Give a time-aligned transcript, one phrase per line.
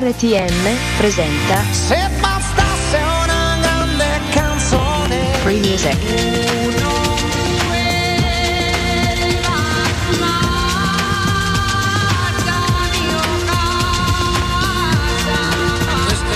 [0.00, 5.96] RTM presenta Se bastasse una grande canzone Free Music.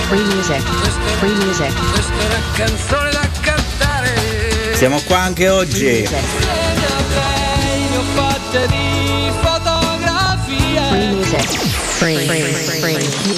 [0.09, 0.61] Free Music.
[1.19, 1.73] Free Music.
[1.91, 6.05] Questa è una canzone da cantare Siamo qua anche oggi.
[10.89, 11.92] Free Music.
[12.03, 12.17] Free,
[12.81, 13.33] free.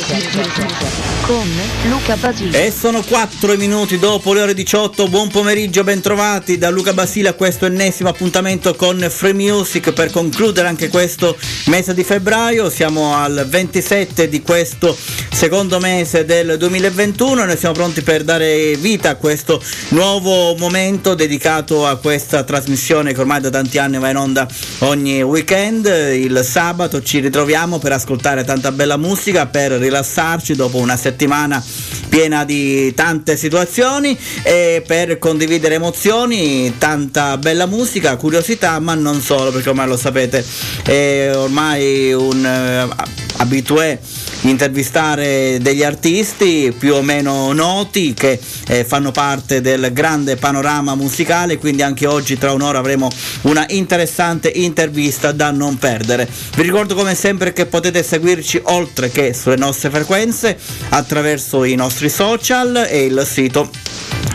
[1.22, 1.48] Con
[1.90, 2.66] Luca Basile.
[2.66, 5.08] E sono 4 minuti dopo le ore 18.
[5.08, 10.68] Buon pomeriggio, bentrovati da Luca Basile a questo ennesimo appuntamento con Free Music per concludere
[10.68, 12.70] anche questo mese di febbraio.
[12.72, 14.98] Siamo al 27 di questo
[15.32, 21.14] secondo mese del 2021 e noi siamo pronti per dare vita a questo nuovo momento
[21.14, 24.48] dedicato a questa trasmissione che ormai da tanti anni va in onda
[24.80, 25.86] ogni weekend.
[25.86, 31.62] Il sabato ci ritroviamo per ascoltare tanta bella musica, per rilassarci dopo una settimana
[32.08, 39.52] piena di tante situazioni e per condividere emozioni, tanta bella musica, curiosità, ma non solo,
[39.52, 40.46] perché ormai lo sapete,
[40.86, 42.88] è ormai un eh,
[43.38, 44.00] abitué
[44.42, 51.58] intervistare degli artisti più o meno noti che eh, fanno parte del grande panorama musicale,
[51.58, 53.10] quindi anche oggi tra un'ora avremo
[53.42, 56.28] una interessante intervista da non perdere.
[56.56, 60.58] Vi ricordo come sempre che potete seguirci oltre che sulle nostre frequenze
[60.90, 63.70] attraverso i nostri social e il sito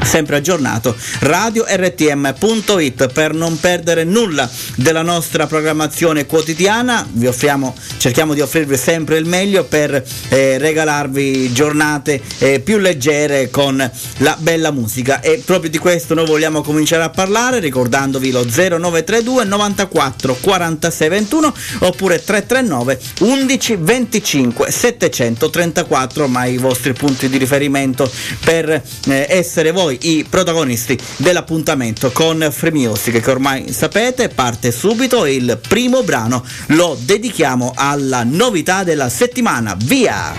[0.02, 7.06] sempre aggiornato radiortm.it per non perdere nulla della nostra programmazione quotidiana.
[7.10, 13.50] Vi offriamo cerchiamo di offrirvi sempre il meglio per eh, regalarvi giornate eh, più leggere
[13.50, 13.76] con
[14.18, 15.20] la bella musica.
[15.20, 21.54] E proprio di questo noi vogliamo cominciare a parlare ricordandovi lo 0932 94 46 21
[21.80, 28.10] oppure 339 11 25 734 ormai i vostri punti di riferimento
[28.44, 35.26] per eh, essere voi i protagonisti dell'appuntamento con Free Music che ormai sapete parte subito
[35.26, 40.34] il primo brano lo dedichiamo alla novità della settimana via.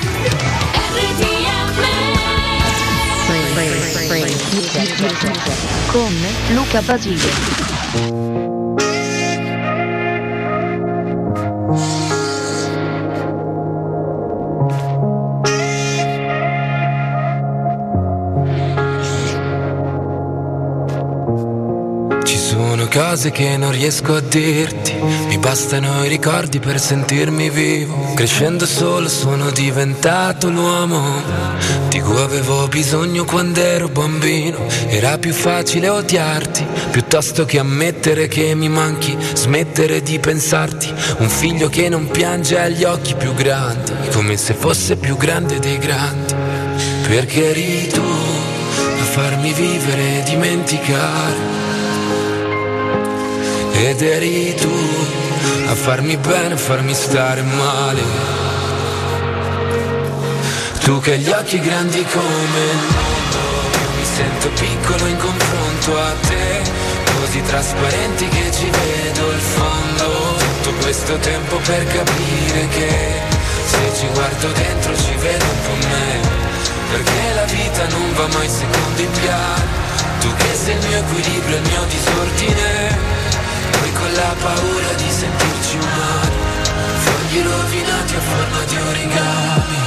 [5.87, 6.15] Con
[6.53, 7.29] Luca Basile.
[22.91, 24.93] Cose che non riesco a dirti,
[25.27, 28.13] mi bastano i ricordi per sentirmi vivo.
[28.15, 31.21] Crescendo solo sono diventato l'uomo
[31.87, 34.57] di cui avevo bisogno quando ero bambino.
[34.87, 40.93] Era più facile odiarti piuttosto che ammettere che mi manchi, smettere di pensarti.
[41.19, 45.59] Un figlio che non piange ha gli occhi più grandi, come se fosse più grande
[45.59, 46.33] dei grandi.
[47.07, 51.60] Perché eri tu a farmi vivere e dimenticare.
[53.83, 54.71] Ed eri tu
[55.67, 58.03] a farmi bene, a farmi stare male.
[60.83, 63.41] Tu che hai gli occhi grandi come il mondo,
[63.97, 66.61] mi sento piccolo in confronto a te,
[67.19, 70.37] così trasparenti che ci vedo il fondo.
[70.61, 72.89] Tutto questo tempo per capire che
[73.65, 76.19] se ci guardo dentro ci vedo un po' me,
[76.91, 79.79] perché la vita non va mai secondo in piano.
[80.19, 83.10] Tu che sei il mio equilibrio, il mio disordine.
[84.13, 86.35] La paura di sentirci umani.
[86.97, 89.80] Fogli rovinati a forma di origami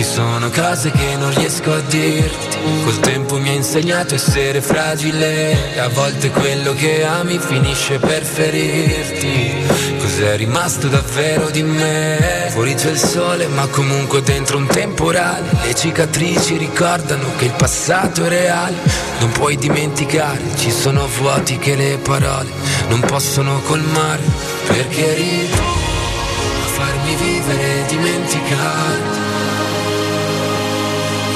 [0.00, 2.56] Ci sono cose che non riesco a dirti.
[2.84, 5.78] Col tempo mi ha insegnato a essere fragile.
[5.78, 9.52] A volte quello che ami finisce per ferirti.
[9.98, 12.48] Cos'è rimasto davvero di me?
[12.48, 15.50] Fuori c'è il sole ma comunque dentro un temporale.
[15.64, 18.76] Le cicatrici ricordano che il passato è reale.
[19.18, 22.48] Non puoi dimenticare, ci sono vuoti che le parole
[22.88, 24.22] non possono colmare.
[24.66, 29.29] Perché tu a farmi vivere e dimenticare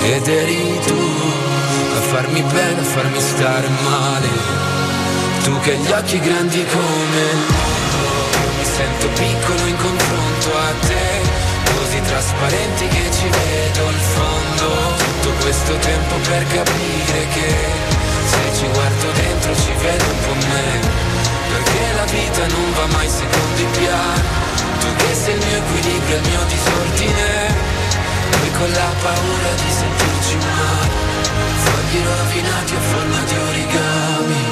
[0.05, 1.01] ed eri tu
[1.97, 4.29] a farmi bene, a farmi stare male.
[5.45, 8.05] Tu che gli occhi grandi come il mondo,
[8.57, 11.07] mi sento piccolo in confronto a te,
[11.77, 14.67] così trasparenti che ci vedo il fondo.
[14.97, 17.49] Tutto questo tempo per capire che
[18.29, 20.69] se ci guardo dentro ci vedo un po' me,
[21.53, 24.53] perché la vita non va mai secondo in piano.
[24.81, 27.74] Tu che sei il mio equilibrio, il mio disordine
[28.43, 30.95] e con la paura di sentirci male,
[31.65, 34.43] fogli rovinati a forma di origami.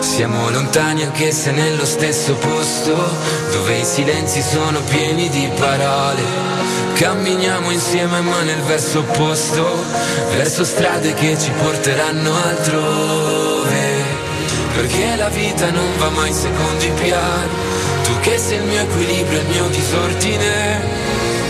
[0.00, 2.94] Siamo lontani anche se nello stesso posto,
[3.52, 6.67] dove i silenzi sono pieni di parole
[6.98, 9.84] Camminiamo insieme ma nel verso opposto,
[10.30, 14.02] verso strade che ci porteranno altrove.
[14.74, 17.48] Perché la vita non va mai in secondi piani,
[18.02, 20.80] tu che sei il mio equilibrio, il mio disordine,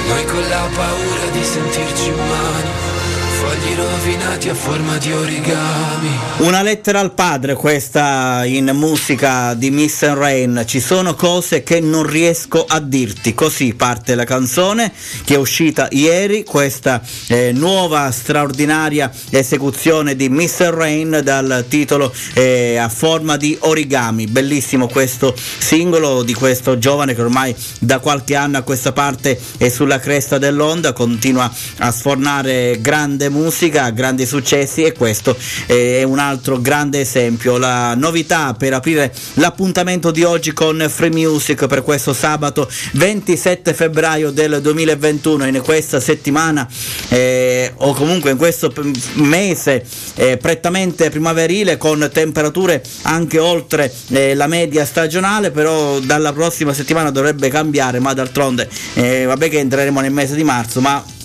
[0.08, 2.97] noi con la paura di sentirci umani
[3.38, 6.10] fogli rovinati a forma di origami.
[6.38, 10.64] Una lettera al padre, questa in musica di Miss and Rain.
[10.66, 13.34] Ci sono cose che non riesco a dirti.
[13.34, 14.92] Così parte la canzone
[15.24, 22.12] che è uscita ieri, questa eh, nuova straordinaria esecuzione di Miss and Rain dal titolo
[22.34, 24.26] eh, A forma di origami.
[24.26, 29.68] Bellissimo questo singolo di questo giovane che ormai da qualche anno a questa parte è
[29.68, 31.48] sulla cresta dell'onda, continua
[31.78, 35.36] a sfornare grande musica, grandi successi e questo
[35.66, 37.56] è un altro grande esempio.
[37.58, 44.30] La novità per aprire l'appuntamento di oggi con Free Music per questo sabato 27 febbraio
[44.30, 46.66] del 2021 in questa settimana
[47.08, 48.72] eh, o comunque in questo
[49.14, 49.84] mese
[50.14, 57.10] eh, prettamente primaverile con temperature anche oltre eh, la media stagionale però dalla prossima settimana
[57.10, 61.16] dovrebbe cambiare ma d'altronde eh, vabbè che entreremo nel mese di marzo ma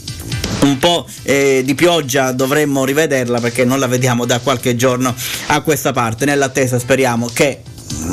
[0.63, 5.13] un po' eh, di pioggia dovremmo rivederla perché non la vediamo da qualche giorno
[5.47, 6.25] a questa parte.
[6.25, 7.61] Nell'attesa speriamo che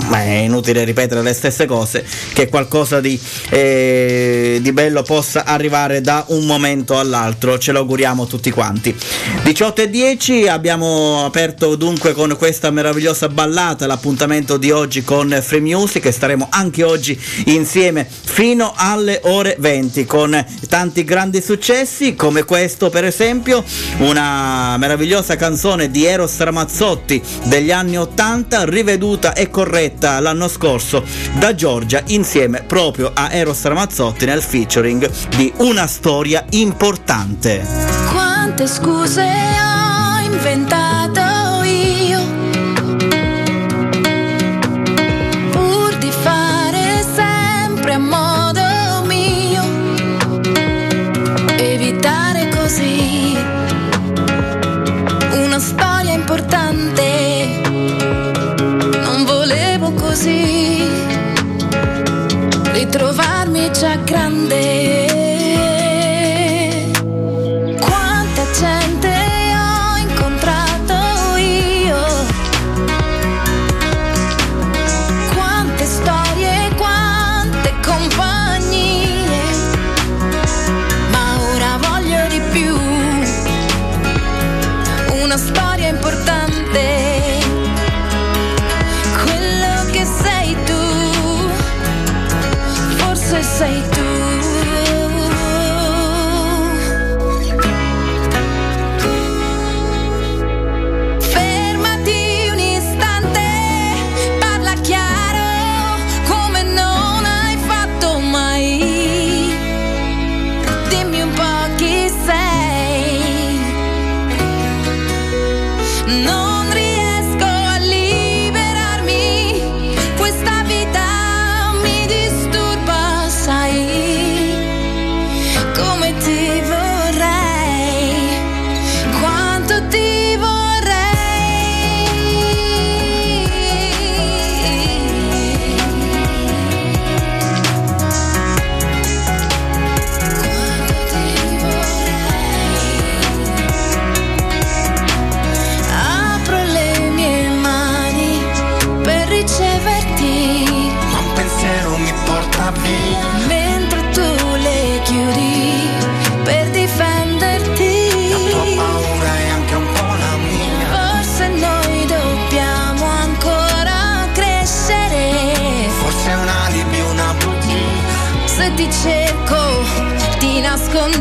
[0.09, 3.19] ma è inutile ripetere le stesse cose, che qualcosa di,
[3.51, 8.95] eh, di, bello possa arrivare da un momento all'altro, ce lo auguriamo tutti quanti.
[9.43, 15.61] 18 e 10 abbiamo aperto dunque con questa meravigliosa ballata l'appuntamento di oggi con Free
[15.61, 22.45] Music e staremo anche oggi insieme fino alle ore 20 con tanti grandi successi come
[22.45, 23.65] questo per esempio,
[23.99, 31.03] una meravigliosa canzone di Eros Ramazzotti degli anni 80 riveduta e corretta corretta l'anno scorso
[31.39, 37.67] da Giorgia insieme proprio a Eros Ramazzotti nel featuring di Una storia importante.
[38.13, 40.80] Quante scuse ho inventato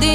[0.01, 0.08] ti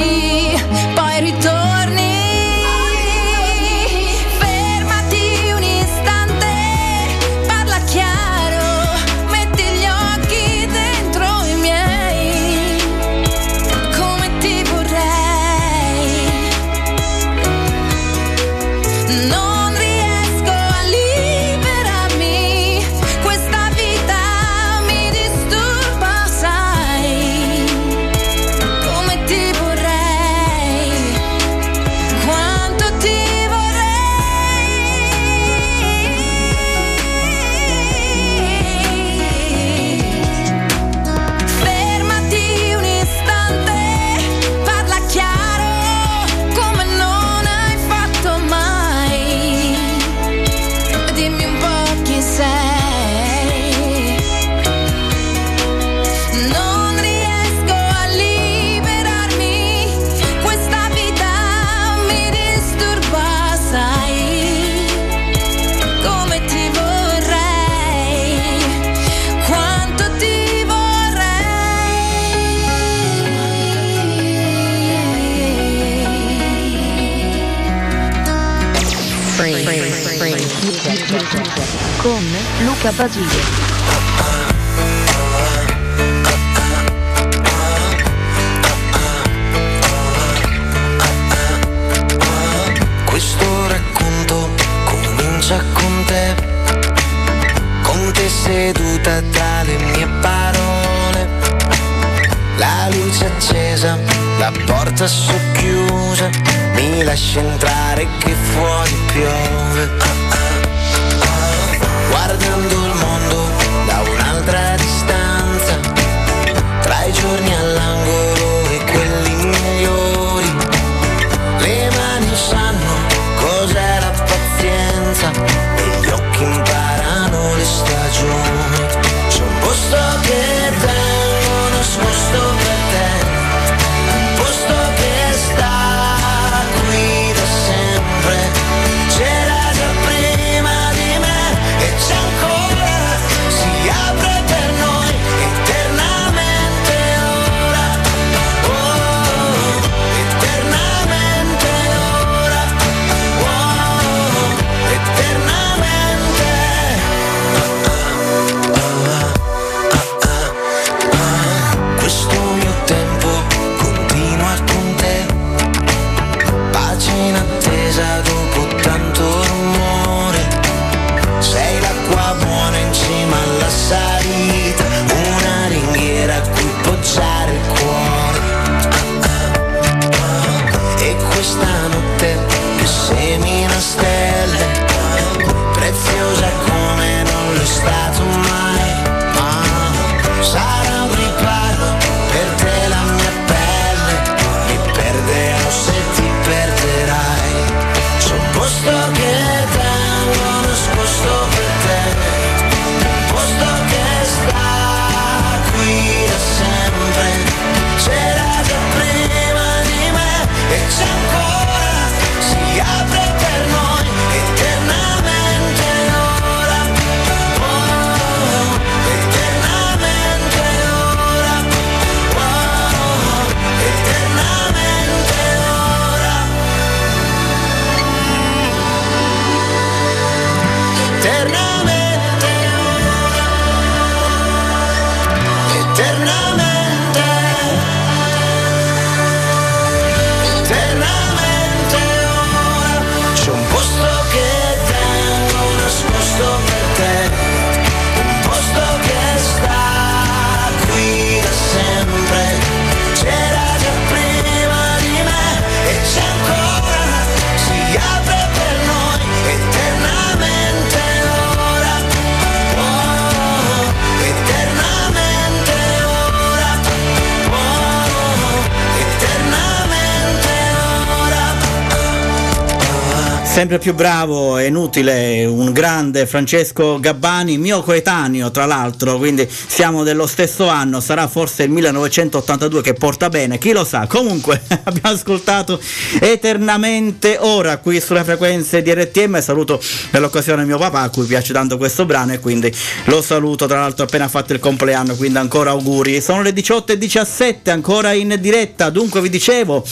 [273.75, 280.05] Sempre più bravo e inutile, un grande Francesco Gabbani, mio coetaneo tra l'altro, quindi siamo
[280.05, 284.07] dello stesso anno, sarà forse il 1982 che porta bene, chi lo sa.
[284.07, 285.81] Comunque abbiamo ascoltato
[286.21, 291.53] eternamente ora qui sulle frequenze di RTM, saluto per l'occasione mio papà a cui piace
[291.53, 292.73] tanto questo brano e quindi
[293.07, 296.21] lo saluto, tra l'altro appena fatto il compleanno, quindi ancora auguri.
[296.21, 299.85] Sono le 18.17 ancora in diretta, dunque vi dicevo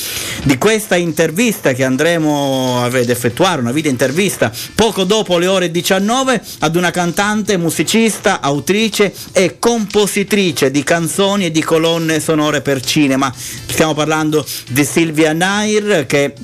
[0.45, 6.43] di questa intervista che andremo ad effettuare, una video intervista poco dopo le ore 19
[6.61, 13.33] ad una cantante, musicista, autrice e compositrice di canzoni e di colonne sonore per cinema.
[13.35, 16.35] Stiamo parlando di Silvia Nair che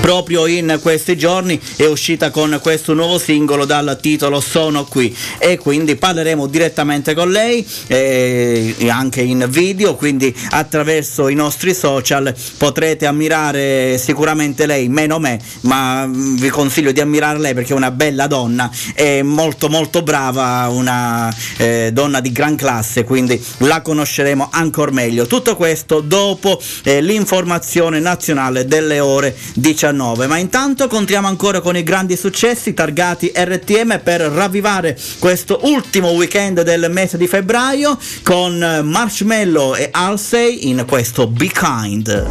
[0.00, 5.14] proprio in questi giorni è uscita con questo nuovo singolo dal titolo Sono qui.
[5.38, 12.34] E quindi parleremo direttamente con lei eh, anche in video quindi attraverso i nostri social
[12.56, 17.76] potrete ammirare sicuramente lei meno me ma mm, vi consiglio di ammirare lei perché è
[17.76, 23.82] una bella donna è molto molto brava una eh, donna di gran classe quindi la
[23.82, 25.26] conosceremo ancora meglio.
[25.26, 29.79] Tutto questo dopo eh, l'informazione nazionale delle ore 19
[30.26, 36.60] ma intanto contiamo ancora con i grandi successi targati RTM per ravvivare questo ultimo weekend
[36.62, 42.28] del mese di febbraio con Marshmello e Halsey in questo Be Kind.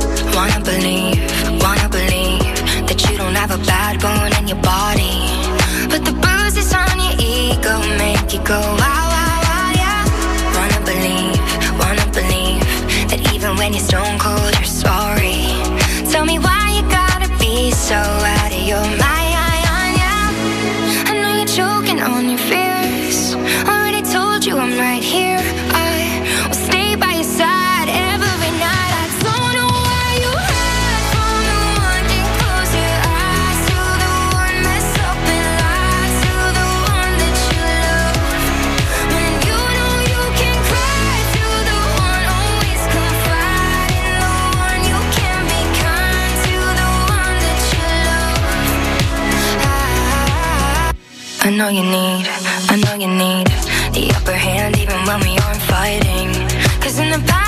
[8.45, 8.78] Go
[51.59, 52.25] know you need,
[52.71, 53.47] I know you need
[53.91, 56.31] the upper hand even when we aren't fighting.
[56.79, 57.38] Cause in the past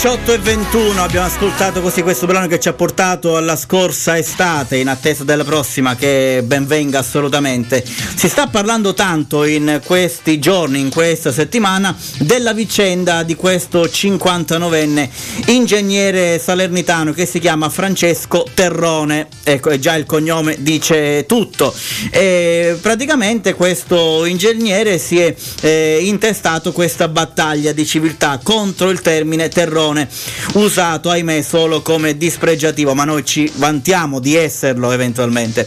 [0.00, 4.76] 18 e 21 abbiamo ascoltato così questo brano che ci ha portato alla scorsa estate
[4.76, 7.84] in attesa della prossima che ben venga assolutamente.
[7.84, 15.08] Si sta parlando tanto in questi giorni, in questa settimana, della vicenda di questo 59enne
[15.46, 19.26] ingegnere salernitano che si chiama Francesco Terrone.
[19.42, 21.74] Ecco, già il cognome dice tutto.
[22.10, 29.48] E praticamente questo ingegnere si è eh, intestato questa battaglia di civiltà contro il termine
[29.48, 29.86] terrone,
[30.54, 35.66] usato ahimè solo come dispregiativo, ma noi ci vantiamo di esserlo eventualmente.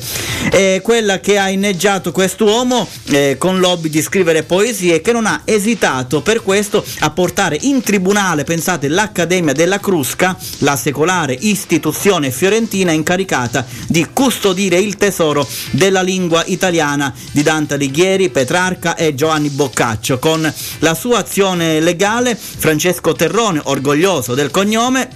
[0.49, 5.41] È quella che ha inneggiato quest'uomo eh, con l'hobby di scrivere poesie che non ha
[5.45, 12.91] esitato per questo a portare in tribunale, pensate, l'Accademia della Crusca, la secolare istituzione fiorentina
[12.91, 20.19] incaricata di custodire il tesoro della lingua italiana di Dante Alighieri, Petrarca e Giovanni Boccaccio.
[20.19, 25.07] Con la sua azione legale, Francesco Terrone, orgoglioso del cognome,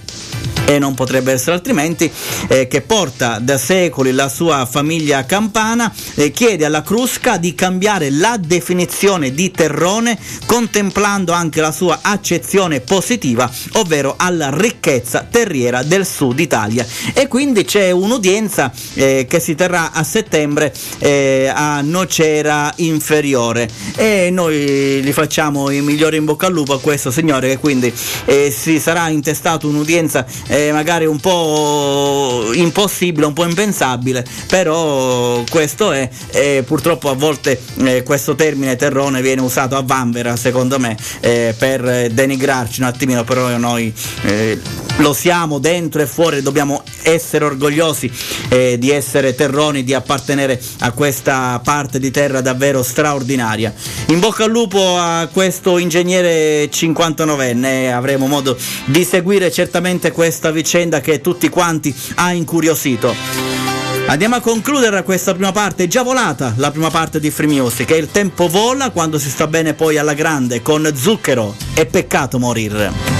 [0.66, 2.10] e non potrebbe essere altrimenti,
[2.48, 8.10] eh, che porta da secoli la sua famiglia campana, eh, chiede alla Crusca di cambiare
[8.10, 16.04] la definizione di terrone contemplando anche la sua accezione positiva, ovvero alla ricchezza terriera del
[16.04, 16.84] sud Italia.
[17.14, 24.30] E quindi c'è un'udienza eh, che si terrà a settembre eh, a Nocera Inferiore e
[24.30, 27.92] noi gli facciamo i migliori in bocca al lupo a questo signore che quindi
[28.24, 30.26] eh, si sarà intestato un'udienza
[30.56, 37.60] eh, magari un po' impossibile, un po' impensabile, però questo è, e purtroppo a volte
[37.84, 43.22] eh, questo termine terrone viene usato a vanvera secondo me eh, per denigrarci un attimino,
[43.24, 43.92] però noi
[44.22, 44.58] eh,
[44.98, 48.10] lo siamo dentro e fuori, dobbiamo essere orgogliosi
[48.48, 53.72] eh, di essere terroni, di appartenere a questa parte di terra davvero straordinaria.
[54.06, 58.56] In bocca al lupo a questo ingegnere 59enne, avremo modo
[58.86, 63.14] di seguire certamente questa vicenda che tutti quanti ha incuriosito.
[64.08, 67.90] Andiamo a concludere questa prima parte, è già volata la prima parte di Free Music,
[67.90, 72.38] e il tempo vola quando si sta bene poi alla grande con zucchero, è peccato
[72.38, 73.15] morire.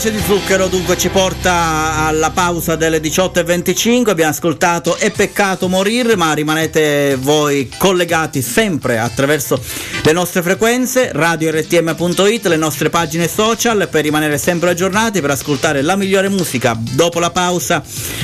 [0.00, 6.16] Voce di zucchero dunque ci porta alla pausa delle 18.25, abbiamo ascoltato È peccato morire,
[6.16, 9.62] ma rimanete voi collegati sempre attraverso
[10.02, 15.96] le nostre frequenze, radio-rtm.it, le nostre pagine social per rimanere sempre aggiornati, per ascoltare la
[15.96, 16.74] migliore musica.
[16.78, 17.82] Dopo la pausa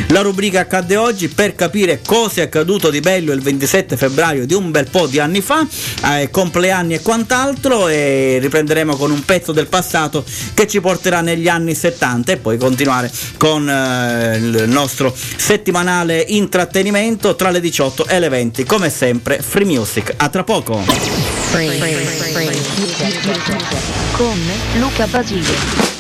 [0.09, 4.55] la rubrica accadde oggi per capire cosa è accaduto di bello il 27 febbraio di
[4.55, 5.67] un bel po' di anni fa,
[6.05, 11.49] eh, compleanni e quant'altro e riprenderemo con un pezzo del passato che ci porterà negli
[11.49, 18.19] anni 70 e poi continuare con eh, il nostro settimanale intrattenimento tra le 18 e
[18.19, 20.15] le 20 come sempre free music.
[20.17, 20.83] A tra poco.
[21.51, 22.61] Free, free, free,
[24.13, 24.41] con
[24.75, 25.96] Luca Basile.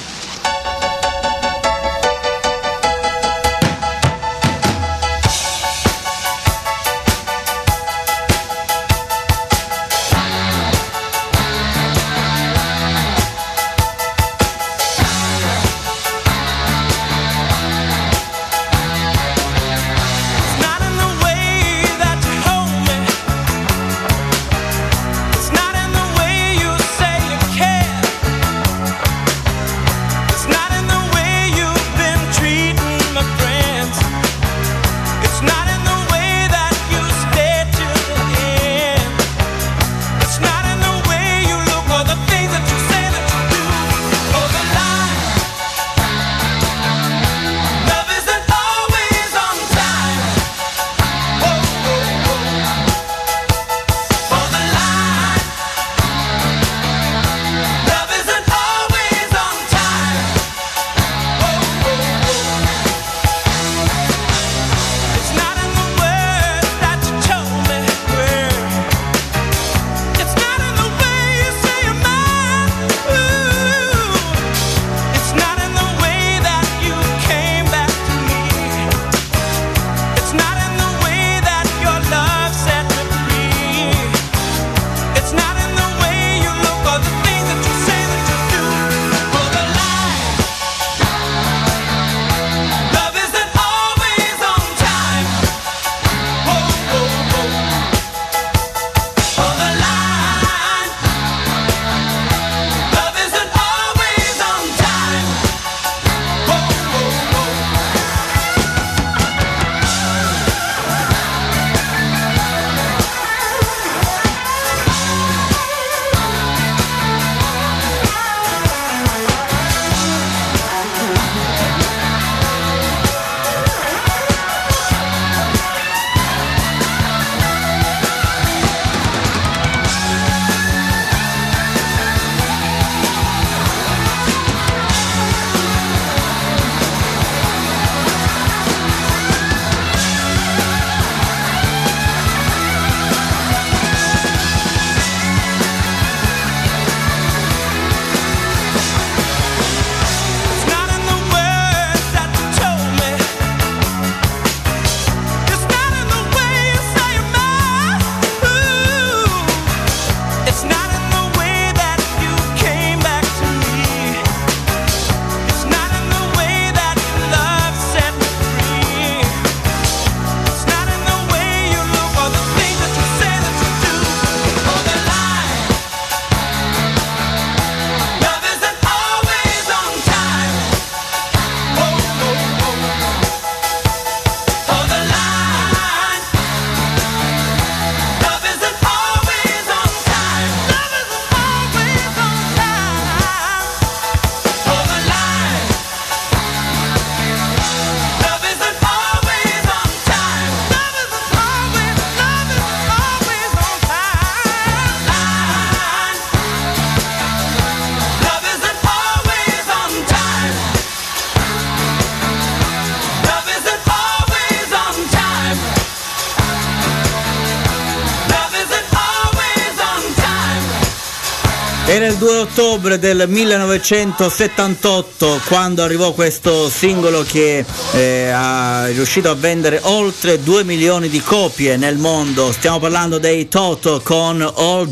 [222.86, 230.62] Ottobre del 1978 quando arrivò questo singolo che eh, ha riuscito a vendere oltre 2
[230.62, 232.52] milioni di copie nel mondo.
[232.52, 234.38] Stiamo parlando dei Toto con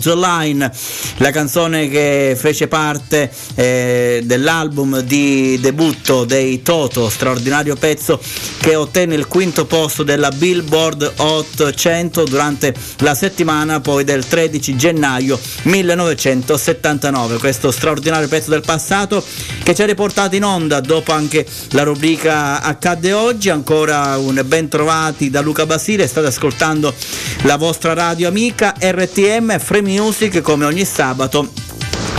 [0.01, 0.73] the Line,
[1.19, 8.21] la canzone che fece parte eh, dell'album di debutto dei Toto, straordinario pezzo
[8.59, 14.77] che ottenne il quinto posto della Billboard Hot 100 durante la settimana poi del 13
[14.77, 17.03] gennaio 1978.
[17.05, 19.23] 79, questo straordinario pezzo del passato
[19.63, 24.69] che ci ha riportato in onda dopo anche la rubrica Accadde oggi, ancora un ben
[24.69, 26.95] trovati da Luca Basile, state ascoltando
[27.43, 31.51] la vostra radio amica RTM Free Music come ogni sabato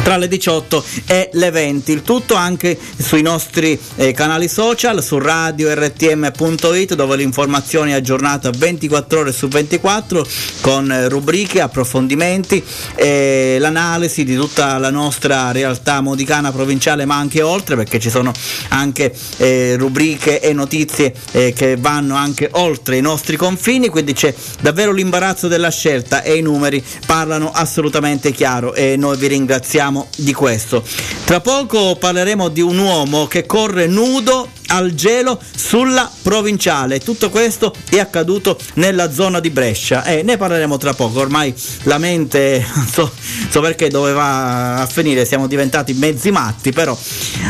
[0.05, 1.91] tra le 18 e le 20.
[1.91, 8.51] Il tutto anche sui nostri eh, canali social, su radio rtm.it dove l'informazione è aggiornata
[8.55, 10.23] 24 ore su 24
[10.61, 12.63] con eh, rubriche, approfondimenti
[12.93, 18.31] e l'analisi di tutta la nostra realtà modicana provinciale ma anche oltre perché ci sono
[18.67, 24.31] anche eh, rubriche e notizie eh, che vanno anche oltre i nostri confini, quindi c'è
[24.61, 30.34] davvero l'imbarazzo della scelta e i numeri parlano assolutamente chiaro e noi vi ringraziamo di
[30.34, 30.84] questo.
[31.23, 36.99] Tra poco parleremo di un uomo che corre nudo al gelo sulla provinciale.
[36.99, 41.19] Tutto questo è accaduto nella zona di Brescia e ne parleremo tra poco.
[41.19, 41.53] Ormai
[41.84, 43.12] la mente, non so,
[43.49, 46.97] so perché doveva finire, siamo diventati mezzi matti, però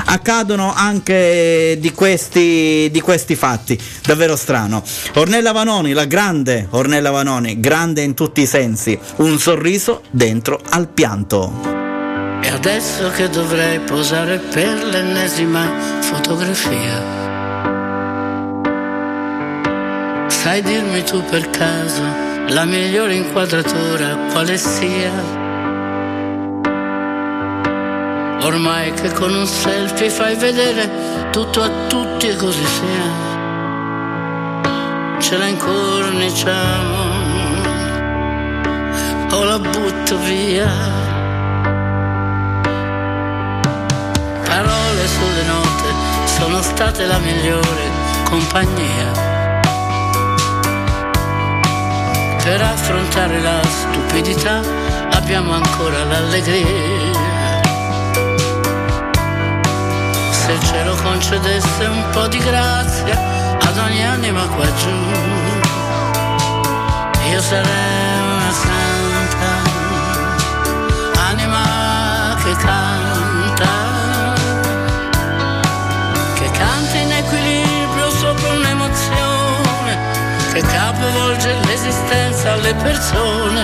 [0.05, 3.79] accadono anche di questi, di questi fatti.
[4.05, 4.83] Davvero strano.
[5.15, 10.87] Ornella Vanoni, la grande Ornella Vanoni, grande in tutti i sensi, un sorriso dentro al
[10.87, 11.74] pianto.
[12.67, 15.69] Adesso che dovrei posare per l'ennesima
[16.01, 16.99] fotografia.
[20.25, 22.01] Sai dirmi tu per caso
[22.47, 25.11] la migliore inquadratura quale sia?
[28.41, 33.11] Ormai che con un selfie fai vedere tutto a tutti e così sia.
[35.19, 36.97] Ce la incorniciamo
[39.33, 40.94] o la butto via.
[45.05, 45.93] Parole sulle note
[46.25, 47.89] sono state la migliore
[48.23, 49.11] compagnia.
[52.43, 54.61] Per affrontare la stupidità
[55.11, 57.13] abbiamo ancora l'allegria.
[60.31, 64.89] Se il cielo concedesse un po' di grazia ad ogni anima qua giù,
[67.31, 68.14] io sarei
[80.55, 83.61] che capovolge l'esistenza alle persone,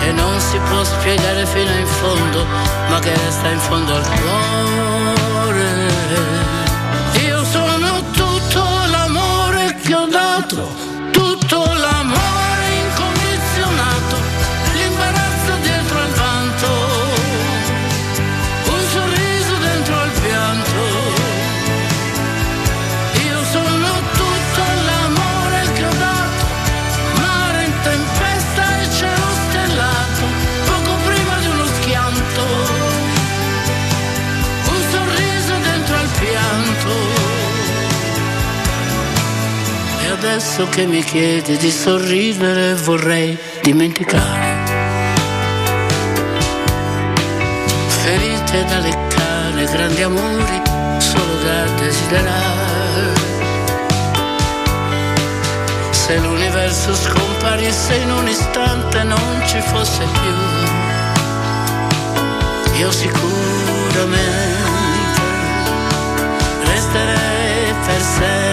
[0.00, 2.46] che non si può spiegare fino in fondo,
[2.88, 5.66] ma che resta in fondo al cuore.
[7.26, 10.87] Io sono tutto l'amore che ho dato,
[40.38, 44.54] adesso che mi chiedi di sorridere vorrei dimenticare.
[47.88, 50.62] Ferite da leccare, grandi amori
[50.98, 53.14] solo da desiderare.
[55.90, 60.36] Se l'universo scomparisse in un istante non ci fosse più,
[62.78, 64.16] io sicuramente
[66.62, 68.47] resterei per sempre,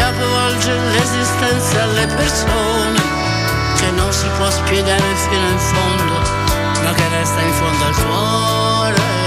[0.00, 3.00] capovolge l'esistenza alle persone,
[3.76, 6.14] che non si può spiegare fino in fondo,
[6.82, 9.19] ma che resta in fondo al cuore.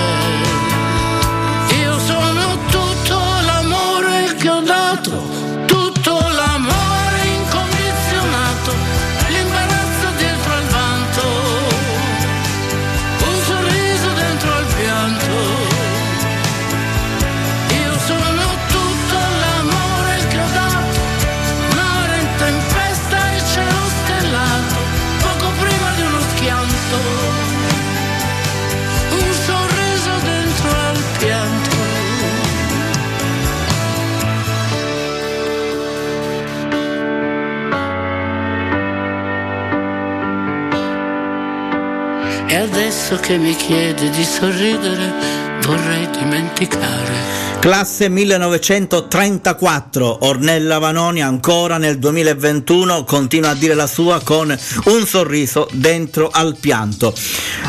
[43.24, 47.44] Che mi chiede di sorridere, vorrei dimenticare.
[47.64, 54.54] Classe 1934, Ornella Vanoni ancora nel 2021 continua a dire la sua con
[54.86, 57.14] un sorriso dentro al pianto.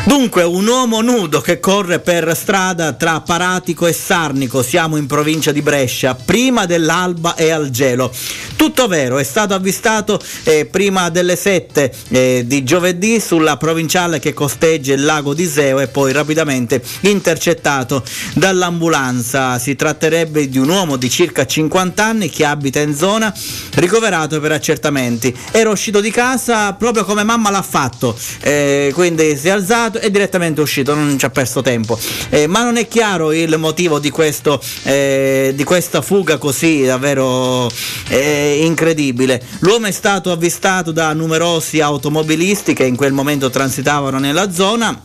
[0.03, 5.53] Dunque, un uomo nudo che corre per strada tra Paratico e Sarnico, siamo in provincia
[5.53, 8.11] di Brescia, prima dell'alba e al gelo.
[8.57, 14.33] Tutto vero, è stato avvistato eh, prima delle 7 eh, di giovedì sulla provinciale che
[14.33, 17.84] costeggia il lago di Seo e poi rapidamente intercettato
[18.33, 19.59] dall'ambulanza.
[19.59, 23.33] Si tratterebbe di un uomo di circa 50 anni che abita in zona,
[23.75, 25.35] ricoverato per accertamenti.
[25.51, 30.09] Era uscito di casa proprio come mamma l'ha fatto, eh, quindi si è alzato e
[30.11, 31.97] direttamente uscito, non ci ha perso tempo.
[32.29, 37.69] Eh, ma non è chiaro il motivo di, questo, eh, di questa fuga così davvero
[38.07, 39.41] eh, incredibile.
[39.59, 45.01] L'uomo è stato avvistato da numerosi automobilisti che in quel momento transitavano nella zona.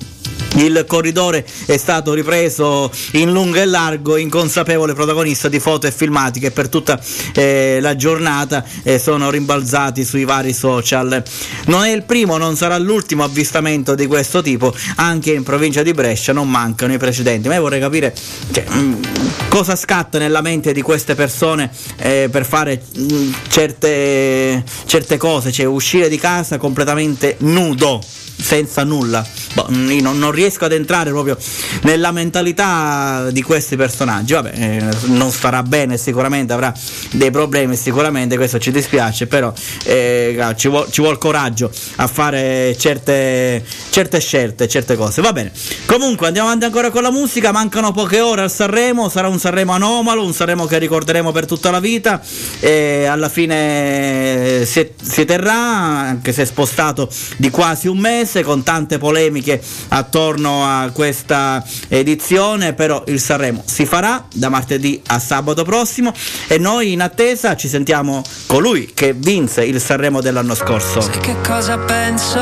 [0.56, 6.40] Il corridore è stato ripreso in lungo e largo, inconsapevole protagonista di foto e filmati
[6.40, 7.00] che per tutta
[7.34, 11.22] eh, la giornata eh, sono rimbalzati sui vari social.
[11.66, 15.92] Non è il primo, non sarà l'ultimo avvistamento di questo tipo, anche in provincia di
[15.92, 17.48] Brescia non mancano i precedenti.
[17.48, 18.14] Ma io vorrei capire
[18.50, 25.16] cioè, mh, cosa scatta nella mente di queste persone eh, per fare mh, certe, certe
[25.16, 28.00] cose, cioè uscire di casa completamente nudo
[28.40, 29.24] senza nulla.
[29.54, 31.36] Boh, io non, non riesco ad entrare proprio
[31.82, 34.32] nella mentalità di questi personaggi.
[34.32, 36.72] Vabbè, eh, non starà bene, sicuramente avrà
[37.12, 39.52] dei problemi, sicuramente questo ci dispiace, però
[39.84, 45.20] eh, ci, vuol, ci vuol coraggio a fare certe, certe scelte, certe cose.
[45.20, 45.52] Va bene.
[45.86, 49.72] Comunque andiamo avanti ancora con la musica, mancano poche ore al Sanremo, sarà un Sanremo
[49.72, 52.22] anomalo, un Sanremo che ricorderemo per tutta la vita
[52.60, 58.98] e alla fine si, si terrà, anche se spostato di quasi un mese con tante
[58.98, 66.12] polemiche attorno a questa edizione, però il Sanremo si farà da martedì a sabato prossimo
[66.46, 71.00] e noi in attesa ci sentiamo colui che vinse il Sanremo dell'anno scorso.
[71.00, 72.38] Sai che cosa penso?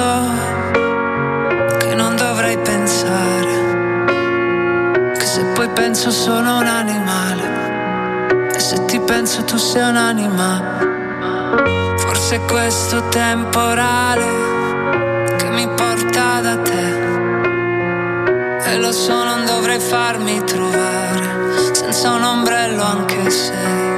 [1.79, 3.47] Che non dovrei pensare.
[5.19, 8.51] Che se poi penso sono un animale.
[8.55, 10.97] E se ti penso tu sei un'anima.
[11.97, 14.68] Forse questo temporale
[16.19, 16.87] porta da te.
[18.71, 23.98] E lo so, non dovrei farmi trovare senza un ombrello anche se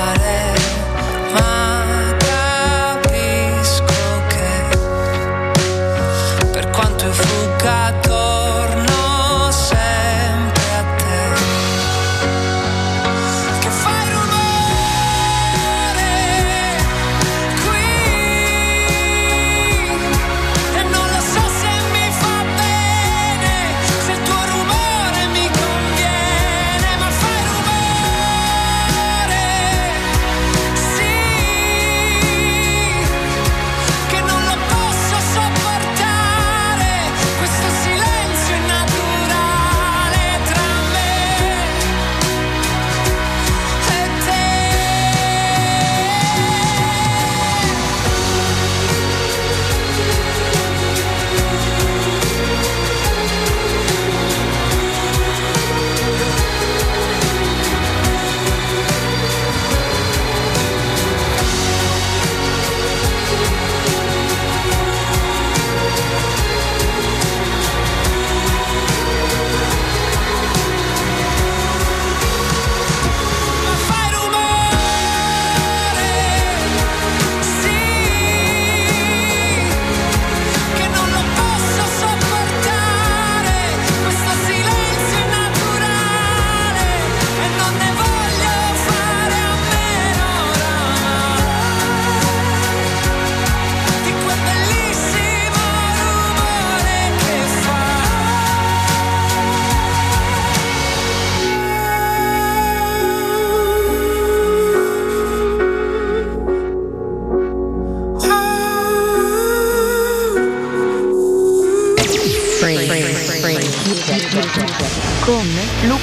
[7.63, 8.10] Io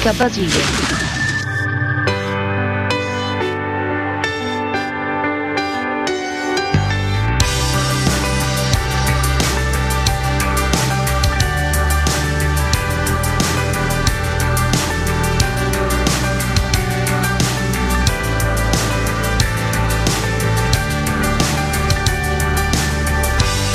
[0.01, 0.13] H.
[0.13, 0.89] Basile.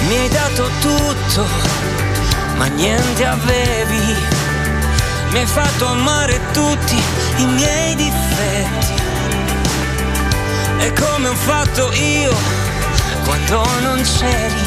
[0.08, 1.46] mi hai dato tutto,
[2.56, 4.33] ma niente avevi
[5.34, 6.96] mi hai fatto amare tutti
[7.38, 9.02] i miei difetti.
[10.78, 12.32] E come ho fatto io
[13.24, 14.62] quando non c'eri,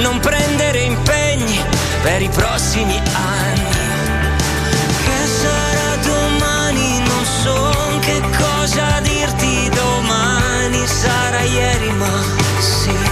[0.00, 1.58] non prendere impegni
[2.02, 3.76] per i prossimi anni.
[5.04, 12.22] Che sarà domani, non so che cosa dirti domani, sarà ieri ma
[12.60, 13.11] sì.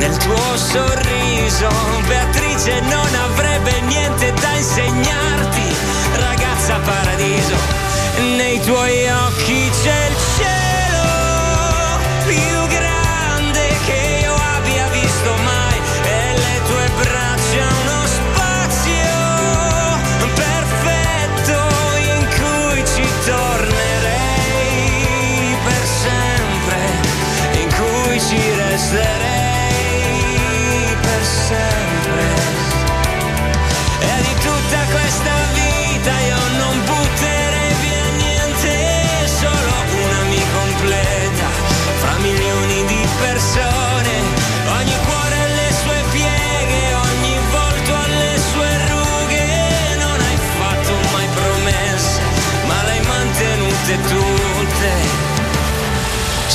[0.00, 1.68] nel tuo sorriso.
[2.08, 5.74] Beatrice non avrebbe niente da insegnarti,
[6.14, 7.56] ragazza paradiso,
[8.36, 10.19] nei tuoi occhi c'è il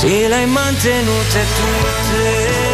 [0.07, 2.64] se l'hai mantenute tutte.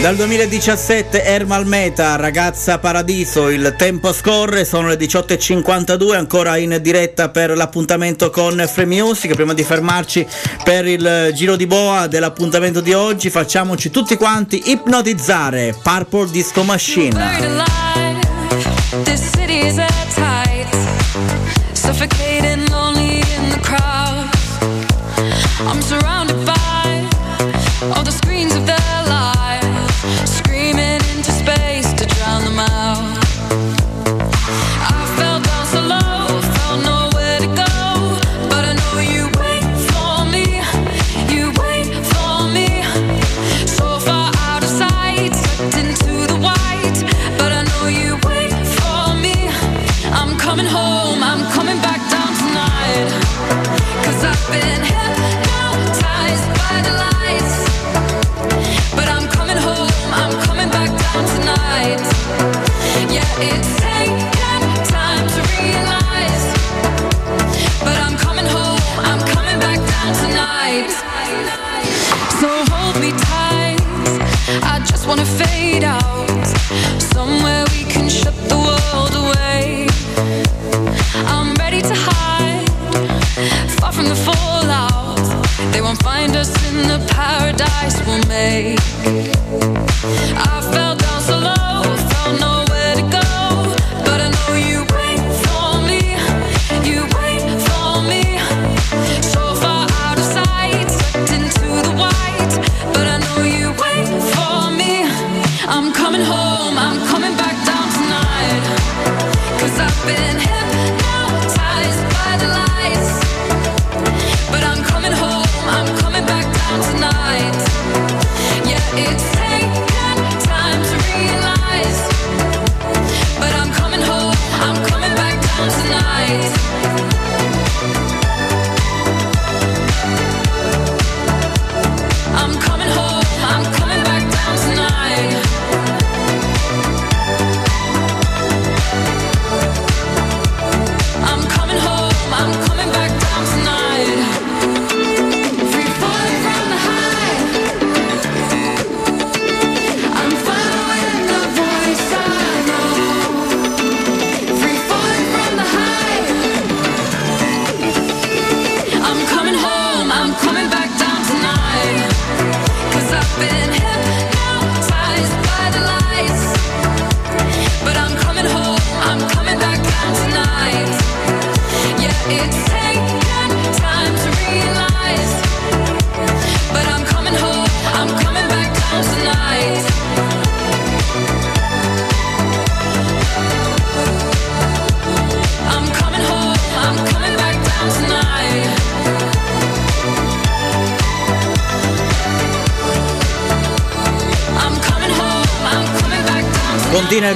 [0.00, 7.28] Dal 2017 Ermal Meta, ragazza paradiso, il tempo scorre, sono le 18.52, ancora in diretta
[7.28, 9.34] per l'appuntamento con Free Music.
[9.34, 10.26] Prima di fermarci
[10.64, 15.76] per il giro di boa dell'appuntamento di oggi, facciamoci tutti quanti ipnotizzare.
[15.82, 17.18] Purple Disco Machine.
[25.62, 25.82] I'm
[27.92, 28.89] all the screens of the
[88.40, 88.78] make.
[90.36, 90.49] I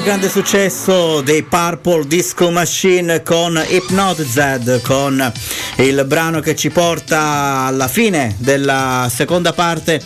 [0.04, 5.32] grande successo dei Purple Disco Machine con Hypnotized, con
[5.76, 10.02] il brano che ci porta alla fine della seconda parte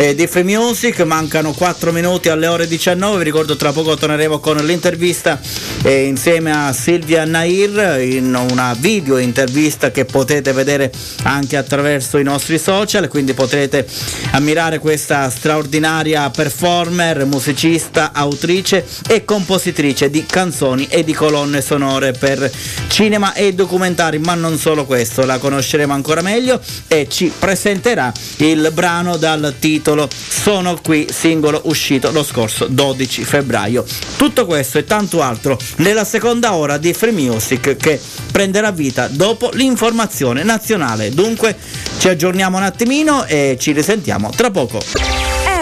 [0.00, 1.00] eh, di Free Music.
[1.00, 3.18] Mancano 4 minuti alle ore 19.
[3.18, 5.38] Vi ricordo tra poco torneremo con l'intervista
[5.82, 10.90] eh, insieme a Silvia Nair in una video intervista che potete vedere
[11.24, 13.08] anche attraverso i nostri social.
[13.08, 13.86] Quindi potrete
[14.32, 22.50] ammirare questa straordinaria performer, musicista, autrice e compositrice di canzoni e di colonne sonore per
[22.88, 28.70] cinema e documentari, ma non solo questo, la conosceremo ancora meglio e ci presenterà il
[28.72, 33.84] brano dal titolo Sono qui, singolo uscito lo scorso 12 febbraio.
[34.16, 39.50] Tutto questo e tanto altro nella seconda ora di Free Music che prenderà vita dopo
[39.52, 41.10] l'informazione nazionale.
[41.10, 41.56] Dunque
[41.98, 44.80] ci aggiorniamo un attimino e ci risentiamo tra poco.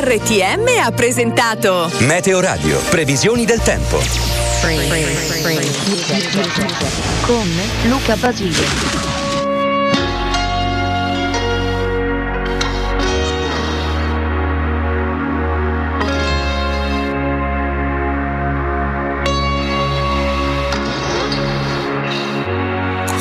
[0.00, 3.98] RTM ha presentato Meteo Radio, previsioni del tempo.
[3.98, 5.04] Free, free,
[5.42, 5.70] free,
[7.22, 7.48] con
[7.88, 8.87] Luca Basile.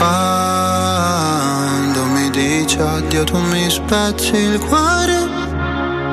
[0.08, 5.28] Quando mi dici addio tu mi spezzi il cuore.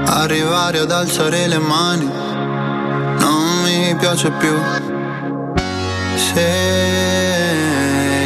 [0.07, 2.11] Arrivare ad alzare le mani
[3.18, 4.53] Non mi piace più.
[6.16, 6.51] Se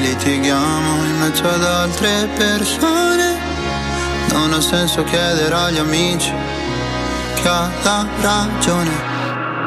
[0.01, 3.37] litighiamo in mezzo ad altre persone
[4.33, 6.33] Non ha senso chiedere agli amici
[7.35, 9.18] Che ha la ragione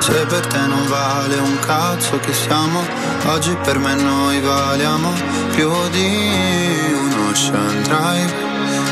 [0.02, 2.84] se per te non vale un cazzo che siamo,
[3.28, 5.14] oggi per me noi valiamo
[5.54, 7.70] più di uno ocean.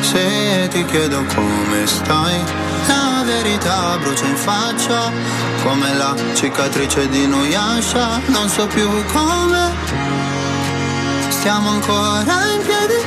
[0.01, 2.39] Se ti chiedo come stai,
[2.87, 5.11] la verità brucia in faccia,
[5.63, 9.71] come la cicatrice di Nuyasha, non so più come
[11.29, 13.01] stiamo ancora in piedi.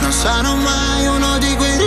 [0.00, 1.81] Non sarò mai uno di quei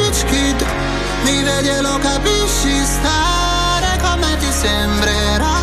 [1.26, 5.56] mi vedi e lo capisci stare come ti sembrerà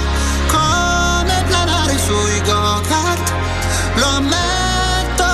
[0.48, 3.32] come planare sui go-kart.
[3.94, 5.32] Lo ammetto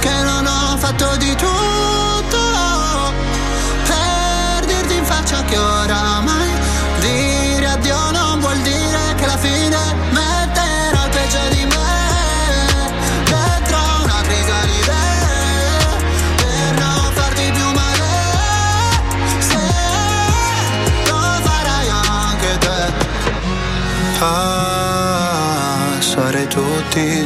[0.00, 2.42] che non ho fatto di tutto
[3.84, 5.87] per dirti in faccia che oramai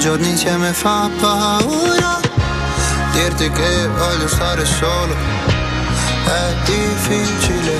[0.02, 2.18] giorni insieme fa paura
[3.12, 5.14] Dirti che voglio stare solo.
[6.24, 7.78] È difficile.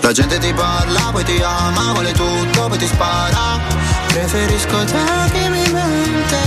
[0.00, 3.60] La gente ti parla, poi ti ama, vuole tutto, poi ti spara.
[4.08, 6.40] Preferisco te che mi mente.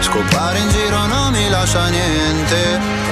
[0.00, 3.05] Scopare in giro non mi lascia niente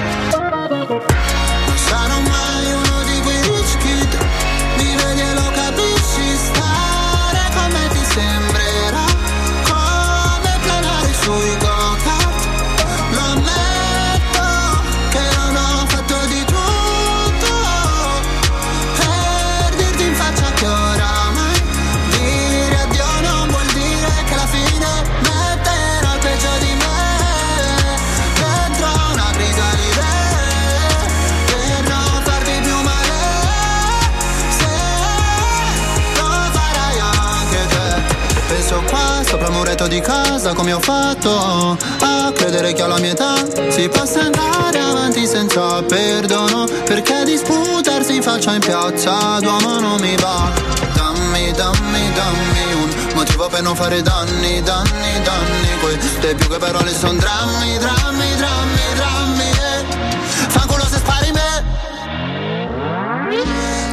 [39.64, 43.34] muretto di casa come ho fatto A credere che alla mia età
[43.70, 50.14] si possa andare avanti senza perdono Perché disputarsi in faccia in piazza d'uomo non mi
[50.16, 50.52] va
[50.92, 56.92] Dammi, dammi, dammi un motivo per non fare danni, danni, danni Queste più che parole
[56.92, 60.48] sono drammi, drammi, drammi, drammi eh.
[60.48, 61.72] Fanculo se spari me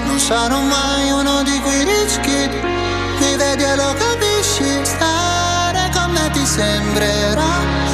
[0.05, 2.51] non sarò mai uno di quei rich kid
[3.19, 5.30] Mi vedi e lo capisci me
[6.45, 7.90] sembrerà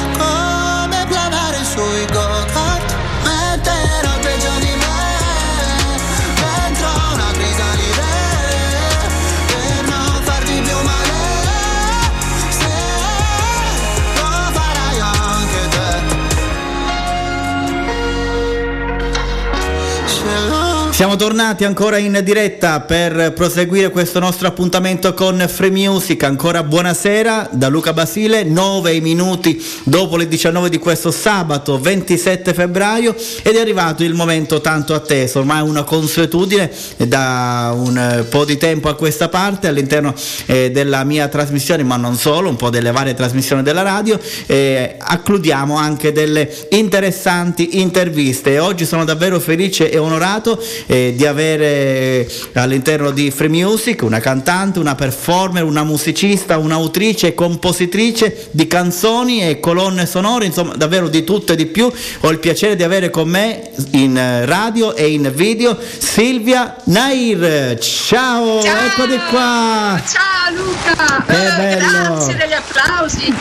[20.98, 26.24] Siamo tornati ancora in diretta per proseguire questo nostro appuntamento con Free Music.
[26.24, 33.14] Ancora buonasera da Luca Basile, 9 minuti dopo le 19 di questo sabato 27 febbraio
[33.44, 38.56] ed è arrivato il momento tanto atteso, ormai una consuetudine da un eh, po' di
[38.56, 40.12] tempo a questa parte all'interno
[40.46, 44.96] eh, della mia trasmissione, ma non solo, un po' delle varie trasmissioni della radio, eh,
[44.98, 50.60] accludiamo anche delle interessanti interviste oggi sono davvero felice e onorato
[50.90, 58.48] eh, di avere all'interno di Free Music una cantante, una performer, una musicista, un'autrice compositrice
[58.52, 61.90] di canzoni e colonne sonore, insomma davvero di tutto e di più.
[62.20, 67.78] Ho il piacere di avere con me in eh, radio e in video Silvia Nair.
[67.78, 70.00] Ciao, eccoti qua.
[70.06, 72.14] Ciao Luca, Che Eh, bello.
[72.14, 73.34] grazie degli applausi.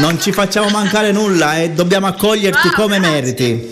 [0.00, 3.20] Non ci facciamo mancare nulla e dobbiamo accoglierti Ah, come grazie.
[3.20, 3.70] meriti.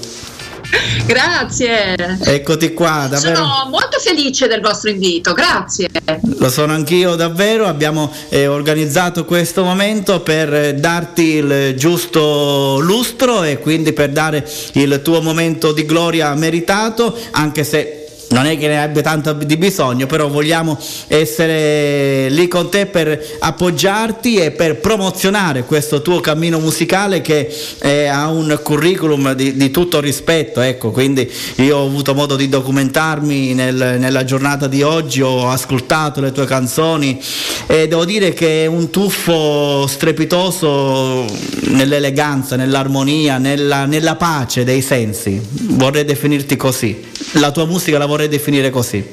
[1.07, 2.19] Grazie.
[2.25, 3.37] Eccoti qua, davvero.
[3.37, 5.91] Sono molto felice del vostro invito, grazie.
[6.39, 13.43] Lo sono anch'io davvero, abbiamo eh, organizzato questo momento per eh, darti il giusto lustro
[13.43, 18.02] e quindi per dare il tuo momento di gloria meritato, anche se
[18.33, 23.37] non è che ne abbia tanto di bisogno, però vogliamo essere lì con te per
[23.39, 27.55] appoggiarti e per promozionare questo tuo cammino musicale che
[28.11, 30.61] ha un curriculum di, di tutto rispetto.
[30.61, 36.21] Ecco, quindi io ho avuto modo di documentarmi nel- nella giornata di oggi, ho ascoltato
[36.21, 37.21] le tue canzoni
[37.67, 41.27] e devo dire che è un tuffo strepitoso
[41.69, 45.41] nell'eleganza, nell'armonia, nella, nella pace dei sensi.
[45.53, 47.11] Vorrei definirti così.
[47.37, 49.07] La tua musica la vorrei definire così.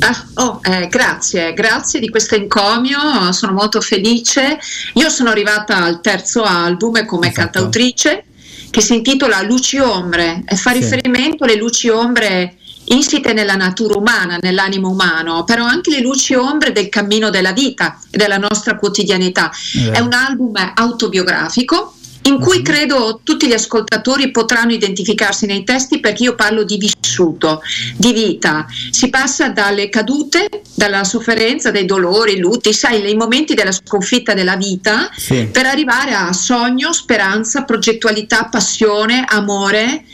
[0.00, 4.58] Ah, oh, eh, grazie, grazie di questo encomio, sono molto felice.
[4.94, 7.40] Io sono arrivata al terzo album come Esatto.
[7.50, 8.24] cantautrice
[8.70, 10.78] che si intitola Luci Ombre e fa Sì.
[10.80, 12.54] riferimento alle luci ombre
[12.84, 17.98] insite nella natura umana, nell'animo umano, però anche le luci ombre del cammino della vita
[18.10, 19.50] e della nostra quotidianità.
[19.76, 19.90] Eh.
[19.92, 21.94] È un album autobiografico
[22.30, 27.60] in cui credo tutti gli ascoltatori potranno identificarsi nei testi perché io parlo di vissuto,
[27.96, 28.66] di vita.
[28.90, 34.56] Si passa dalle cadute, dalla sofferenza, dai dolori, lutti, sai, i momenti della sconfitta della
[34.56, 35.48] vita Sì.
[35.50, 40.04] per arrivare a sogno, speranza, progettualità, passione, amore,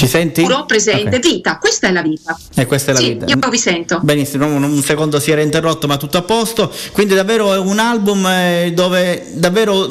[0.00, 0.40] Ci senti?
[0.42, 1.28] puro, presente, Ok.
[1.30, 1.58] vita.
[1.58, 2.38] Questa è la vita.
[2.54, 3.26] E questa è la Sì, vita.
[3.26, 4.00] io vi sento.
[4.02, 6.72] Benissimo, un, secondo si era interrotto, ma tutto a posto.
[6.92, 9.86] Quindi davvero è un album eh, dove davvero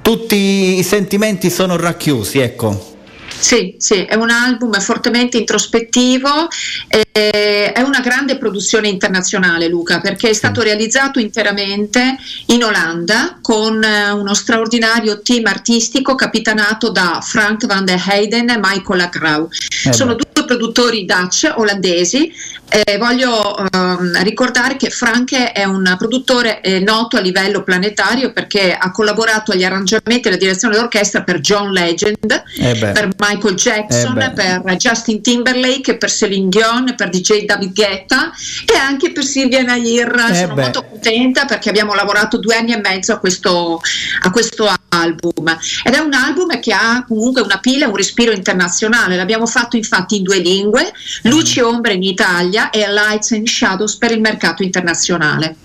[0.00, 2.94] tutti i sentimenti sono racchiusi, ecco.
[3.28, 6.48] Sì, sì, è un album fortemente introspettivo,
[6.88, 12.16] eh, è una grande produzione internazionale Luca perché è stato realizzato interamente
[12.46, 18.58] in Olanda con eh, uno straordinario team artistico capitanato da Frank van der Heyden e
[18.60, 19.48] Michael Lacrau.
[19.84, 22.32] Eh Sono due produttori Dutch olandesi,
[22.68, 28.74] Eh, voglio ehm, ricordare che Franche è un produttore eh, noto a livello planetario perché
[28.74, 34.20] ha collaborato agli arrangiamenti e alla direzione d'orchestra per John Legend, Eh per Michael Jackson,
[34.20, 38.32] Eh per Justin Timberlake, per Celine Dion, per DJ David Guetta
[38.66, 40.26] e anche per Silvia Nair.
[40.30, 40.62] Eh Sono beh.
[40.62, 43.80] molto contenta perché abbiamo lavorato due anni e mezzo a questo,
[44.22, 48.32] a questo album ed è un album che ha comunque una pila e un respiro
[48.32, 49.16] internazionale.
[49.16, 53.96] L'abbiamo fatto infatti in due lingue, Luci e Ombre in Italia e Lights and Shadows
[53.96, 55.56] per il mercato internazionale.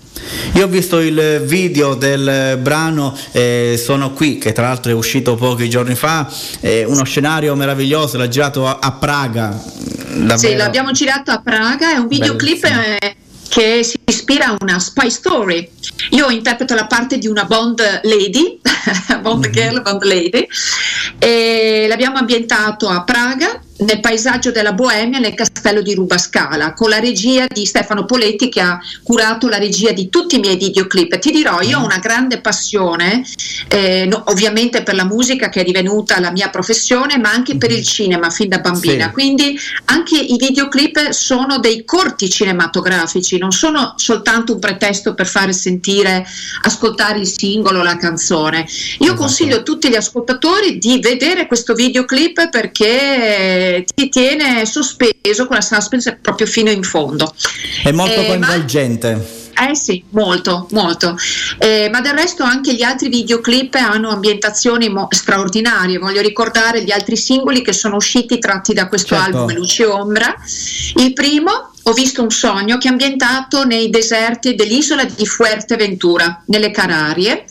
[0.54, 5.34] Io ho visto il video del brano eh, Sono qui, che tra l'altro è uscito
[5.34, 9.48] pochi giorni fa, è uno scenario meraviglioso, l'ha girato a, a Praga.
[9.48, 10.36] davvero.
[10.36, 13.16] Sì, l'abbiamo girato a Praga, è un videoclip eh,
[13.48, 15.68] che si ispira a una spy story.
[16.10, 18.60] Io interpreto la parte di una Bond lady,
[19.20, 20.46] Bond girl, Bond lady,
[21.18, 26.98] e l'abbiamo ambientato a Praga nel paesaggio della Boemia nel castello di Rubascala con la
[26.98, 31.18] regia di Stefano Poletti che ha curato la regia di tutti i miei videoclip.
[31.18, 33.24] Ti dirò, io ho una grande passione
[33.68, 37.70] eh, no- ovviamente per la musica che è divenuta la mia professione ma anche per
[37.70, 39.06] il cinema fin da bambina.
[39.06, 39.12] Sì.
[39.12, 45.52] Quindi anche i videoclip sono dei corti cinematografici, non sono soltanto un pretesto per fare
[45.52, 46.24] sentire,
[46.62, 48.66] ascoltare il singolo, la canzone.
[48.98, 55.46] Io consiglio a tutti gli ascoltatori di vedere questo videoclip perché eh, ti tiene sospeso
[55.46, 57.34] con la suspense proprio fino in fondo.
[57.82, 59.40] È molto Eh, ma- coinvolgente.
[59.70, 61.16] eh sì, molto, molto.
[61.58, 65.98] Eh, ma del resto anche gli altri videoclip hanno ambientazioni mo- straordinarie.
[65.98, 69.38] Voglio ricordare gli altri singoli che sono usciti tratti da questo Certo.
[69.38, 70.34] album Luce Ombra.
[70.96, 76.70] Il primo, Ho visto un sogno, che è ambientato nei deserti dell'isola di Fuerteventura, nelle
[76.70, 77.44] Canarie.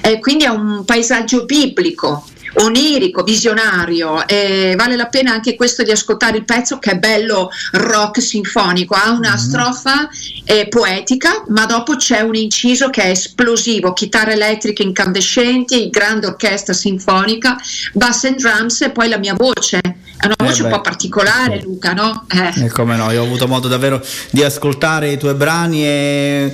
[0.00, 5.90] Eh, quindi è un paesaggio biblico onirico, visionario, e vale la pena anche questo di
[5.90, 10.08] ascoltare il pezzo che è bello rock sinfonico, ha una strofa
[10.44, 16.72] eh, poetica, ma dopo c'è un inciso che è esplosivo, chitarre elettriche incandescenti, grande orchestra
[16.72, 17.56] sinfonica,
[17.92, 19.78] bass and drums e poi la mia voce.
[20.16, 20.68] È una Eh voce beh.
[20.68, 22.26] un po' particolare, Luca, no?
[22.28, 22.64] Eh.
[22.64, 26.52] E come no, io ho avuto modo davvero di ascoltare i tuoi brani e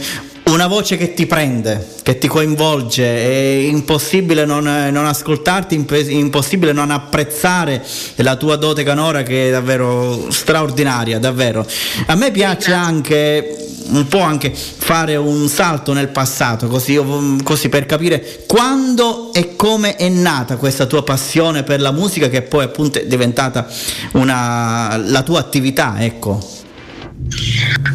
[0.51, 6.73] una voce che ti prende, che ti coinvolge, è impossibile non, non ascoltarti, imp- impossibile
[6.73, 7.85] non apprezzare
[8.17, 11.67] la tua dote canora che è davvero straordinaria, davvero.
[12.07, 13.57] A me piace anche
[13.91, 17.01] un po' anche fare un salto nel passato, così,
[17.43, 22.43] così per capire quando e come è nata questa tua passione per la musica che
[22.43, 23.67] poi appunto è diventata
[24.13, 26.59] una, la tua attività, ecco.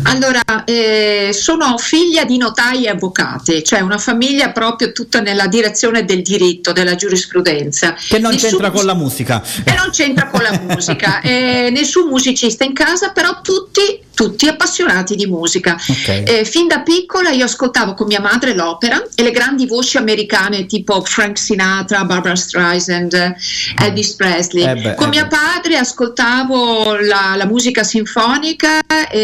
[0.03, 6.05] Allora, eh, sono figlia di notai e avvocati, cioè una famiglia proprio tutta nella direzione
[6.05, 7.93] del diritto, della giurisprudenza.
[7.93, 9.43] Che non Nessun- c'entra con la musica.
[9.63, 15.15] E non c'entra con la musica, eh, nessun musicista in casa, però tutti, tutti appassionati
[15.15, 15.73] di musica.
[15.75, 16.23] Ok.
[16.25, 20.65] Eh, fin da piccola io ascoltavo con mia madre l'opera e le grandi voci americane
[20.65, 23.35] tipo Frank Sinatra, Barbara Streisand,
[23.79, 24.63] Elvis Presley.
[24.65, 25.27] Eh beh, con eh beh.
[25.27, 28.79] padre ascoltavo la, la musica sinfonica,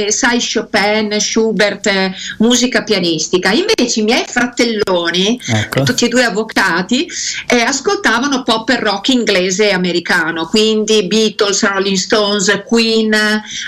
[0.09, 1.89] sai Chopin, Schubert,
[2.39, 3.51] musica pianistica.
[3.51, 5.83] Invece i miei fratelloni, Ecco.
[5.83, 7.07] tutti e due avvocati,
[7.47, 13.15] eh, ascoltavano pop e rock inglese e americano, quindi Beatles, Rolling Stones, Queen,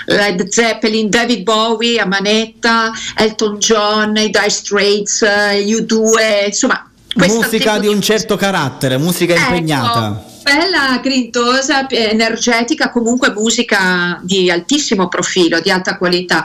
[0.06, 6.90] Led Zeppelin, David Bowie a manetta, Elton John, i Dire Straits, eh, U2, insomma...
[7.14, 10.32] Musica di un certo carattere, musica Ecco, impegnata.
[10.44, 16.44] Bella, grintosa, energetica, comunque musica di altissimo profilo, di alta qualità.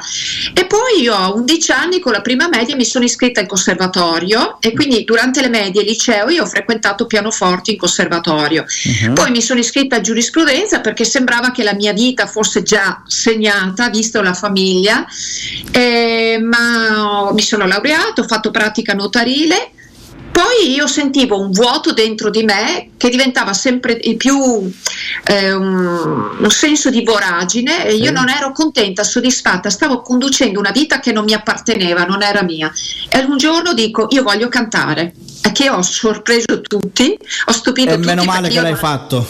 [0.53, 4.57] E poi io a 11 anni con la prima media mi sono iscritta al conservatorio
[4.61, 8.63] e quindi durante le medie e liceo io ho frequentato pianoforte in conservatorio.
[9.03, 9.15] Mhm.
[9.15, 13.89] Poi mi sono iscritta a giurisprudenza perché sembrava che la mia vita fosse già segnata,
[13.89, 15.05] visto la famiglia,
[15.71, 19.71] eh, ma mi sono laureato, ho fatto pratica notarile.
[20.31, 24.71] Poi io sentivo un vuoto dentro di me che diventava sempre più
[25.25, 28.11] eh, un, un senso di voragine e io Sì.
[28.13, 32.71] non ero contenta, soddisfatta, stavo conducendo una vita che non mi apparteneva, non era mia.
[33.09, 35.13] E un giorno dico io voglio cantare,
[35.43, 38.07] e che ho sorpreso tutti, ho stupito E tutti.
[38.07, 39.27] meno male che l'hai non- fatto.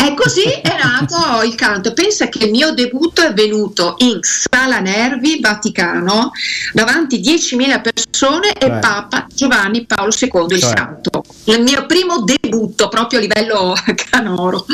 [0.00, 1.92] E così è nato il canto.
[1.92, 6.32] Pensa che il mio debutto è venuto in Sala Nervi, Vaticano,
[6.72, 8.78] davanti a 10.000 persone e Cioè.
[8.78, 10.76] Papa Giovanni Paolo II il Cioè.
[10.76, 11.24] Santo.
[11.44, 13.74] Il mio primo debutto proprio a livello
[14.10, 14.64] canoro.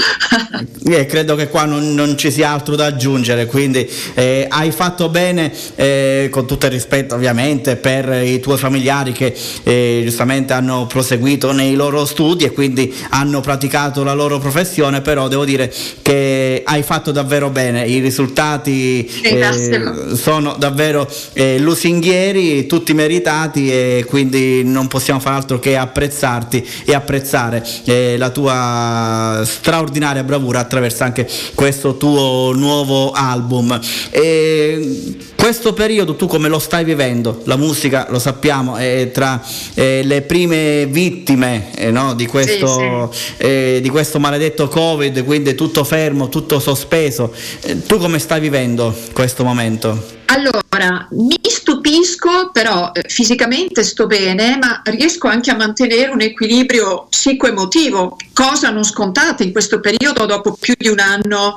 [0.86, 5.08] Eh, credo che qua non, non ci sia altro da aggiungere, quindi eh, hai fatto
[5.08, 10.86] bene, eh, con tutto il rispetto ovviamente per i tuoi familiari che eh, giustamente hanno
[10.86, 15.72] proseguito nei loro studi e quindi hanno praticato la loro professione, però però devo dire
[16.02, 24.04] che hai fatto davvero bene, i risultati eh, sono davvero eh, lusinghieri, tutti meritati e
[24.08, 31.04] quindi non possiamo fare altro che apprezzarti e apprezzare eh, la tua straordinaria bravura attraverso
[31.04, 33.78] anche questo tuo nuovo album.
[34.10, 35.14] E
[35.44, 37.42] questo periodo tu come lo stai vivendo?
[37.44, 43.80] La musica, lo sappiamo, è tra eh, le prime vittime eh, no, di, questo, eh,
[43.82, 47.30] di questo maledetto Covid, quindi è tutto fermo, tutto sospeso.
[47.60, 50.02] Eh, tu come stai vivendo questo momento?
[50.24, 50.63] Allora,
[51.10, 58.16] mi stupisco, però eh, fisicamente sto bene, ma riesco anche a mantenere un equilibrio psicoemotivo,
[58.32, 61.54] cosa non scontata in questo periodo dopo più di un anno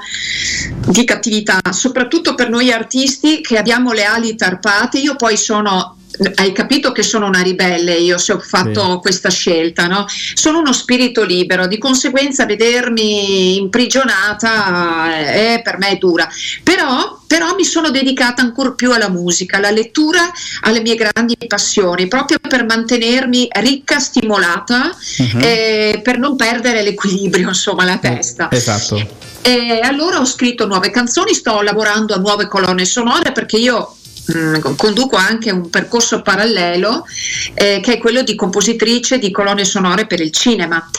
[0.88, 5.00] di cattività, soprattutto per noi artisti che abbiamo le ali tarpate.
[5.00, 5.98] Io poi sono
[6.36, 8.98] hai capito che sono una ribelle io se ho fatto Sì.
[9.02, 10.06] questa scelta, no?
[10.08, 16.28] Sono uno spirito libero, di conseguenza vedermi imprigionata eh, è per me è dura.
[16.64, 22.08] Però, però mi sono dedicata ancora più alla musica, alla lettura, alle mie grandi passioni,
[22.08, 25.40] proprio per mantenermi ricca, stimolata, Mhm.
[25.44, 28.50] eh, per non perdere l'equilibrio, insomma, la testa.
[28.50, 29.26] Esatto.
[29.42, 33.97] E allora ho scritto nuove canzoni, sto lavorando a nuove colonne sonore perché io
[34.28, 37.06] mh, conduco anche un percorso parallelo
[37.54, 40.90] eh, che è quello di compositrice di colonne sonore per il cinema.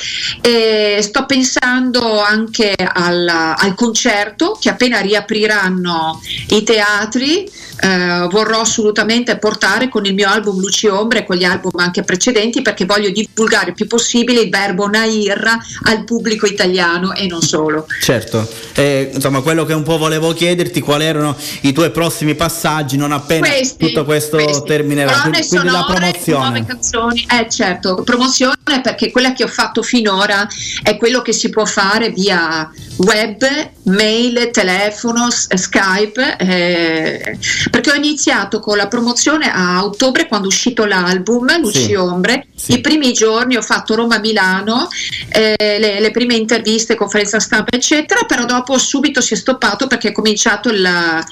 [0.40, 7.50] E sto pensando anche al, al concerto che appena riapriranno i teatri.
[7.80, 12.02] Eh, vorrò assolutamente portare con il mio album Luci Ombre e con gli album anche
[12.02, 17.42] precedenti perché voglio divulgare il più possibile il verbo Nair al pubblico italiano e non
[17.42, 17.86] solo.
[18.00, 22.96] Certo, Eh, insomma quello che un po' volevo chiederti quali erano i tuoi prossimi passaggi
[22.96, 24.66] non appena Questi, tutto questo questi.
[24.66, 26.66] terminerà, quindi, quindi la sonore, nuove promozione.
[26.66, 30.46] canzoni, eh certo, promozione perché quella che ho fatto finora
[30.82, 33.44] è quello che si può fare via web,
[33.84, 37.38] mail, telefono, Skype, eh,
[37.70, 41.94] perché ho iniziato con la promozione a ottobre quando è uscito l'album Luci Sì.
[41.94, 44.88] Ombre, i primi giorni ho fatto Roma-Milano,
[45.28, 50.08] eh, le, le prime interviste, conferenza stampa eccetera, però dopo subito si è stoppato perché
[50.08, 51.24] è cominciato il- la,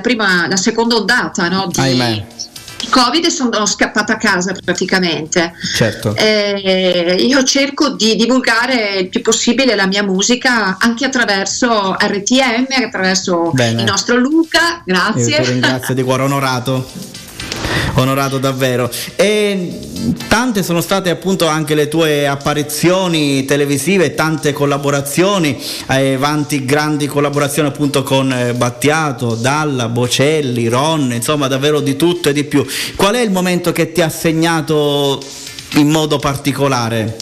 [0.00, 2.22] prima, la seconda ondata no, di
[2.88, 5.52] Covid e sono scappata a casa praticamente.
[5.74, 6.14] certo.
[6.16, 13.50] Eh, io cerco di divulgare il più possibile la mia musica anche attraverso RTM, attraverso
[13.52, 13.80] Bene.
[13.82, 15.42] il nostro Luca, Io grazie.
[15.42, 17.22] ti ringrazio di cuore, onorato.
[17.94, 18.90] Onorato davvero.
[19.14, 19.78] E
[20.28, 27.68] tante sono state appunto anche le tue apparizioni televisive, tante collaborazioni, hai avanti grandi collaborazioni
[27.68, 32.66] appunto con eh, Battiato, Dalla, Bocelli, Ron, insomma davvero di tutto e di più.
[32.96, 35.22] Qual è il momento che ti ha segnato
[35.74, 37.16] in modo particolare?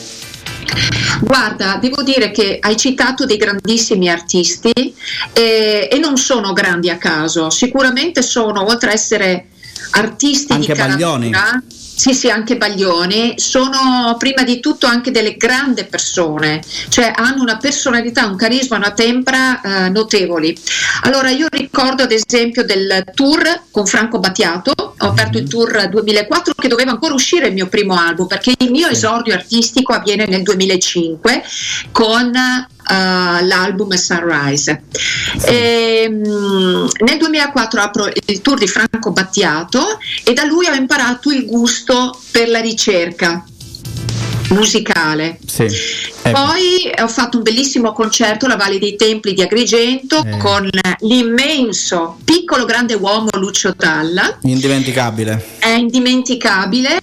[1.21, 4.95] Guarda, devo dire che hai citato dei grandissimi artisti
[5.33, 9.47] eh, e non sono grandi a caso, sicuramente sono, oltre a essere
[9.91, 11.31] artisti Anche di Baglioni.
[11.31, 11.63] caratura,
[11.95, 17.59] sì, sì, anche Baglioni, sono prima di tutto anche delle grandi persone, cioè hanno una
[17.59, 20.57] personalità, un carisma, una tempra eh, notevoli.
[21.03, 26.55] Allora io ricordo ad esempio del tour con Franco Battiato, ho aperto il tour 2004
[26.55, 30.43] che doveva ancora uscire il mio primo album perché il mio esordio artistico avviene nel
[30.43, 31.43] 2005
[31.91, 34.83] con eh, l'album Sunrise.
[35.47, 41.47] Ehm, nel 2004 apro il tour di Franco Battiato e da lui ho imparato il
[41.47, 41.82] gusto
[42.31, 43.45] per la ricerca
[44.51, 45.39] musicale.
[45.47, 45.67] Sì.
[46.23, 50.37] Poi ho fatto un bellissimo concerto alla Valle dei Templi di Agrigento Eh.
[50.37, 50.69] con
[51.01, 54.39] l'immenso piccolo grande uomo Lucio Dalla.
[54.43, 55.57] Indimenticabile.
[55.59, 56.99] È indimenticabile.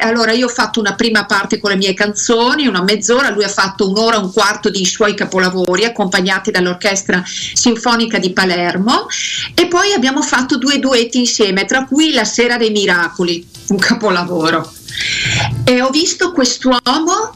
[0.00, 3.48] Allora, io ho fatto una prima parte con le mie canzoni, una mezz'ora, lui ha
[3.48, 9.06] fatto un'ora, un quarto di suoi capolavori, accompagnati dall'Orchestra Sinfonica di Palermo.
[9.54, 14.70] E poi abbiamo fatto due duetti insieme, tra cui La Sera dei Miracoli, un capolavoro.
[15.64, 17.34] E ho visto quest'uomo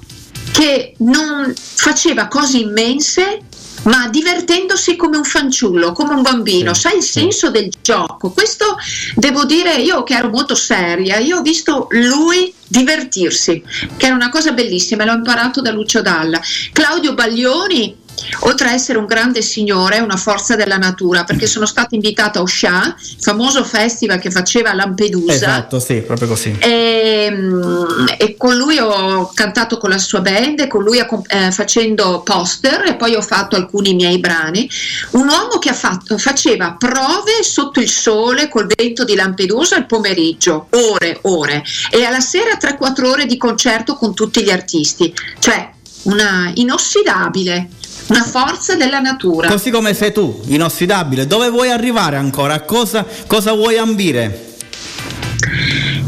[0.53, 3.41] che non faceva cose immense,
[3.85, 8.31] ma divertendosi come un fanciullo, come un bambino, sai il senso del gioco.
[8.31, 8.77] Questo
[9.17, 13.63] devo dire, io che ero molto seria, io ho visto lui divertirsi,
[13.97, 16.41] che era una cosa bellissima, l'ho imparato da Lucio Dalla.
[16.73, 18.02] Claudio Baglioni,
[18.41, 22.39] oltre a essere un grande signore, è una forza della natura, perché sono stata invitata
[22.39, 25.33] a Oscià, famoso festival che faceva a Lampedusa.
[25.33, 26.57] Esatto, sì, proprio così.
[26.59, 31.51] E, mm, e con lui ho cantato con la sua band, e con lui eh,
[31.51, 34.69] facendo poster e poi ho fatto alcuni miei brani.
[35.11, 39.87] Un uomo che ha fatto- faceva prove sotto il sole col vento di Lampedusa il
[39.87, 45.71] pomeriggio, ore, ore, e alla sera 3-4 ore di concerto con tutti gli artisti, cioè
[46.05, 47.69] una inossidabile.
[48.13, 49.49] Una forza della natura.
[49.49, 51.27] Così come sei tu, inossidabile.
[51.27, 52.61] Dove vuoi arrivare ancora?
[52.61, 54.51] Cosa, cosa vuoi ambire?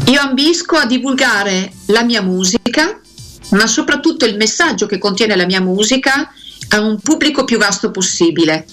[0.05, 2.99] Io ambisco a divulgare la mia musica,
[3.49, 6.31] ma soprattutto il messaggio che contiene la mia musica
[6.69, 8.67] a un pubblico più vasto possibile.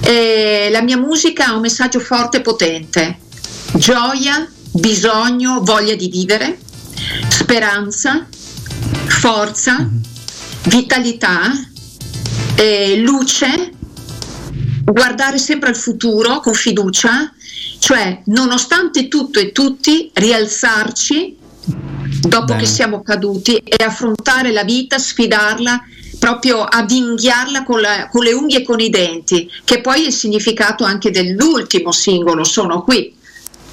[0.00, 3.18] E la mia musica ha un messaggio forte e potente,
[3.74, 6.58] gioia, bisogno, voglia di vivere,
[7.28, 8.26] speranza,
[9.06, 9.88] forza,
[10.64, 11.52] vitalità,
[12.56, 13.70] eh, luce,
[14.84, 17.32] guardare sempre al futuro con fiducia,
[17.78, 21.36] cioè nonostante tutto e tutti rialzarci
[22.26, 22.60] dopo Bene.
[22.60, 25.82] che siamo caduti e affrontare la vita, sfidarla,
[26.18, 30.12] proprio avvinghiarla con, la- con le unghie e con i denti, che poi è il
[30.12, 33.14] significato anche dell'ultimo singolo, sono qui.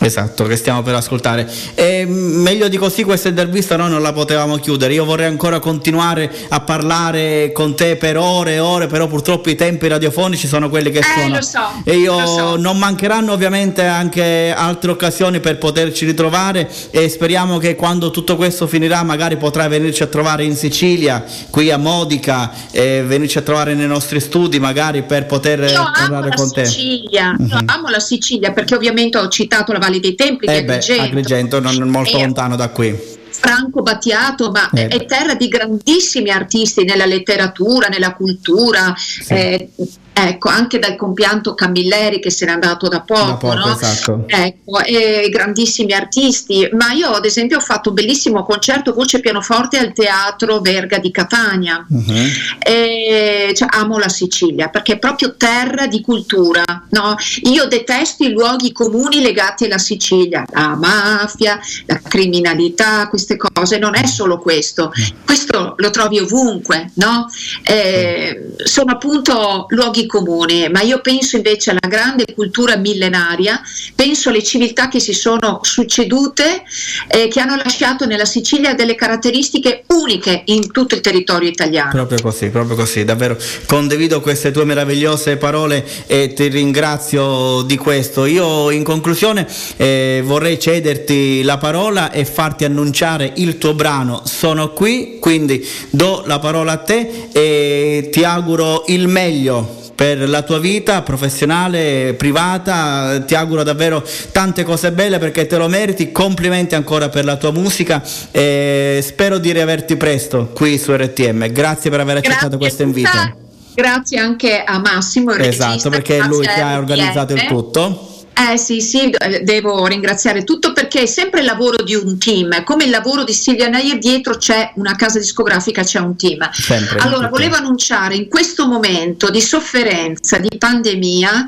[0.04, 1.48] Esatto, che stiamo per ascoltare.
[1.76, 4.94] E mm, meglio di così questa intervista noi non la potevamo chiudere.
[4.94, 9.56] Io vorrei ancora continuare a parlare con te per ore e ore, però purtroppo i
[9.56, 11.36] tempi radiofonici sono quelli che Eh, sono.
[11.36, 12.56] lo so, e io so.
[12.58, 18.66] non mancheranno ovviamente anche altre occasioni per poterci ritrovare e speriamo che quando tutto questo
[18.68, 23.76] finirà magari potrai venirci a trovare in Sicilia, qui a Modica, e venirci a trovare
[23.76, 26.66] nei nostri studi magari per poter Io parlare la con te.
[26.66, 27.64] Sicilia, io Mhm.
[27.68, 31.04] amo la Sicilia perché ovviamente ho citato la Valle dei Templi di Eh beh, Agrigento.
[31.04, 33.20] Agrigento non molto Eh, lontano da qui.
[33.30, 34.88] Franco Battiato, ma Eh.
[34.88, 38.94] è terra di grandissimi artisti nella letteratura, nella cultura,
[39.30, 39.70] eh,
[40.14, 43.76] ecco, anche dal compianto Camilleri che se n'è andato da poco, Da poco, no?
[43.76, 44.24] esatto.
[44.28, 49.20] Ecco, e grandissimi artisti, ma io ad esempio ho fatto un bellissimo concerto voce e
[49.22, 51.86] pianoforte al Teatro Verga di Catania.
[51.88, 52.30] Mhm.
[52.60, 56.64] E, cioè, amo la Sicilia perché è proprio terra di cultura.
[56.90, 57.16] No?
[57.44, 63.78] Io detesto i luoghi comuni legati alla Sicilia, la mafia, la criminalità, queste cose.
[63.78, 64.92] Non è solo questo,
[65.26, 66.92] questo lo trovi ovunque.
[66.96, 67.28] No?
[67.64, 73.62] Eh, sono appunto luoghi comuni, ma io penso invece alla grande cultura millenaria,
[73.96, 76.64] penso alle civiltà che si sono succedute
[77.08, 81.92] e che hanno lasciato nella Sicilia delle caratteristiche uniche in tutto il territorio italiano.
[81.92, 88.26] Proprio così, proprio così, davvero condivido queste tue meravigliose parole e ti ringrazio di questo.
[88.26, 89.48] Io in conclusione
[89.78, 96.24] eh, vorrei cederti la parola e farti annunciare il tuo brano Sono qui, quindi do
[96.26, 103.22] la parola a te e ti auguro il meglio per la tua vita professionale, privata,
[103.26, 107.52] ti auguro davvero tante cose belle perché te lo meriti, complimenti ancora per la tua
[107.52, 113.40] musica e spero di riaverti presto qui su RTM, grazie per aver accettato questo invito.
[113.74, 118.10] Grazie anche a Massimo, Esatto, perché è lui che ha organizzato il tutto.
[118.42, 122.64] Eh sì, sì, eh, devo ringraziare tutto perché è sempre il lavoro di un team,
[122.64, 126.50] come il lavoro di Silvia Nair, dietro c'è una casa discografica, c'è un team.
[126.52, 131.46] Sempre, Allora, volevo annunciare in questo momento di sofferenza, di pandemia,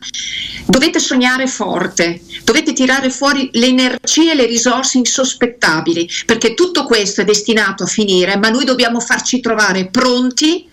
[0.68, 7.22] dovete sognare forte, dovete tirare fuori le energie e le risorse insospettabili, perché tutto questo
[7.22, 10.70] è destinato a finire, ma noi dobbiamo farci trovare pronti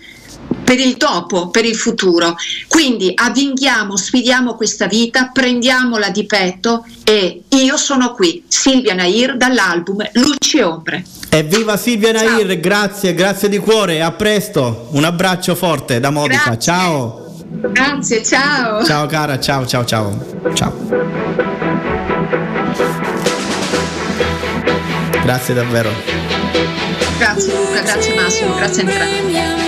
[0.65, 2.37] per il dopo, per il futuro.
[2.69, 10.09] Quindi avvinghiamo, sfidiamo questa vita, prendiamola di petto e io sono qui, Silvia Nair dall'album
[10.13, 11.05] Luci e Ombre.
[11.29, 16.61] Evviva Silvia Nair, grazie, grazie di cuore, a presto, un abbraccio forte da Modica, Grazie.
[16.61, 18.85] ciao, Grazie, ciao.
[18.85, 20.25] ciao cara, ciao ciao ciao,
[20.55, 20.73] ciao.
[25.23, 25.91] Grazie davvero.
[27.19, 29.60] Grazie Luca, grazie Massimo, grazie a entrambi.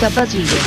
[0.00, 0.58] Luca Basile.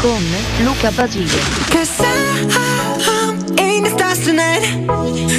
[0.00, 0.22] Con
[0.64, 1.40] Luca Basile.
[1.70, 4.64] Cause I'm in the stars tonight.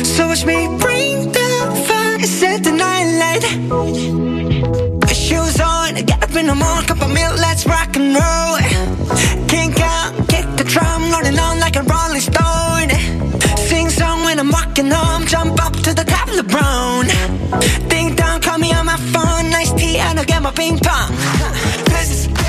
[0.05, 3.43] So watch me bring the fire, set the night light.
[5.13, 8.57] Shoes on, get up in the morning, cup of milk, let's rock and roll.
[9.49, 12.89] Kink out, kick the drum, rolling on like a rolling stone.
[13.67, 17.07] Sing song when I'm walking home, jump up to the top of the brown.
[17.89, 19.32] Ding dong, call me on my phone, nice tea,
[19.99, 21.11] and I'll get my ping pong.
[21.93, 22.42] This is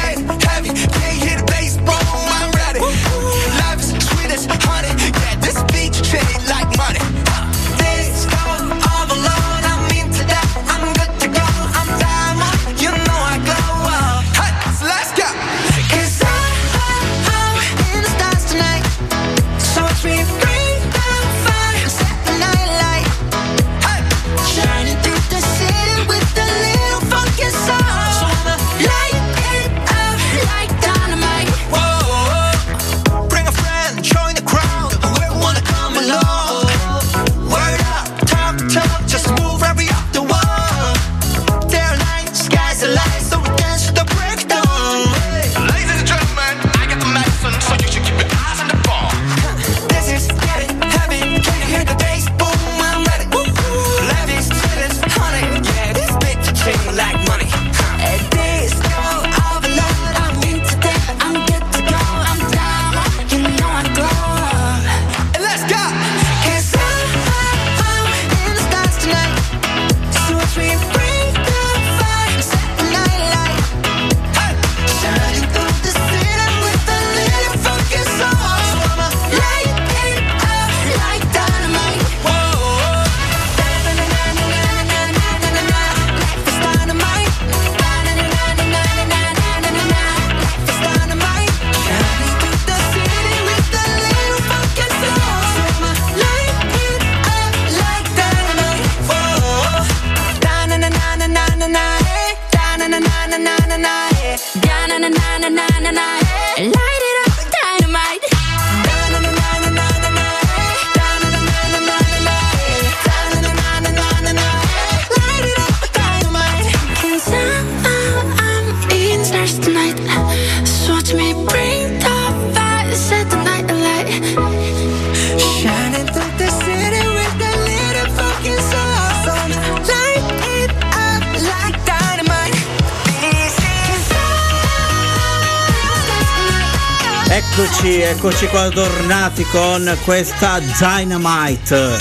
[138.34, 141.96] Eccoci, qua tornati con questa Dynamite.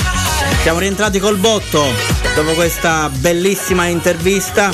[0.64, 1.86] Siamo rientrati col botto
[2.34, 4.72] dopo questa bellissima intervista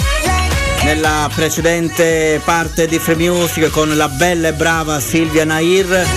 [0.84, 6.08] nella precedente parte di Free Music con la bella e brava Silvia Nair.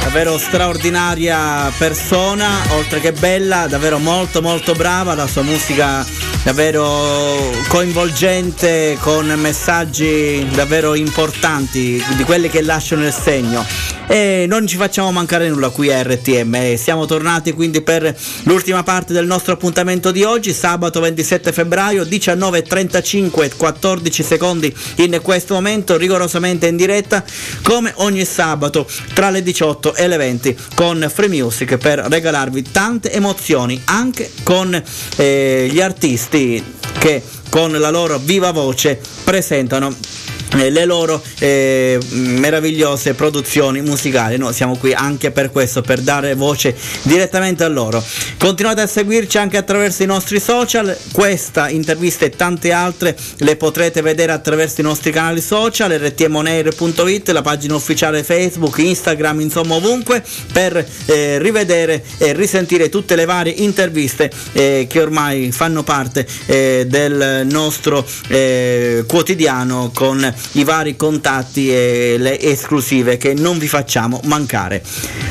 [0.00, 6.06] Davvero straordinaria persona, oltre che bella, davvero molto molto brava, la sua musica
[6.44, 13.87] davvero coinvolgente con messaggi davvero importanti, di quelli che lasciano il segno.
[14.10, 16.54] E non ci facciamo mancare nulla qui a RTM.
[16.54, 22.04] E Siamo tornati quindi per l'ultima parte del nostro appuntamento di oggi, sabato 27 febbraio,
[22.04, 27.22] 19.35, 14 secondi in questo momento, rigorosamente in diretta,
[27.62, 33.12] come ogni sabato tra le 18 e le 20 con Free Music per regalarvi tante
[33.12, 34.82] emozioni anche con
[35.16, 36.64] eh, gli artisti
[36.98, 44.36] che con la loro viva voce presentano eh, le loro eh, meravigliose produzioni musicali.
[44.38, 48.02] Noi siamo qui anche per questo, per dare voce direttamente a loro.
[48.38, 50.96] Continuate a seguirci anche attraverso i nostri social.
[51.12, 57.42] Questa intervista e tante altre le potrete vedere attraverso i nostri canali social, rtmonair.it, la
[57.42, 60.22] pagina ufficiale Facebook, Instagram, insomma ovunque,
[60.52, 66.86] per eh, rivedere e risentire tutte le varie interviste eh, che ormai fanno parte eh,
[66.88, 74.20] del nostro eh, quotidiano con i vari contatti e le esclusive che non vi facciamo
[74.24, 74.82] mancare.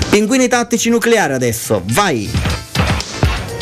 [0.10, 2.30] Pinguini tattici nucleari adesso, vai!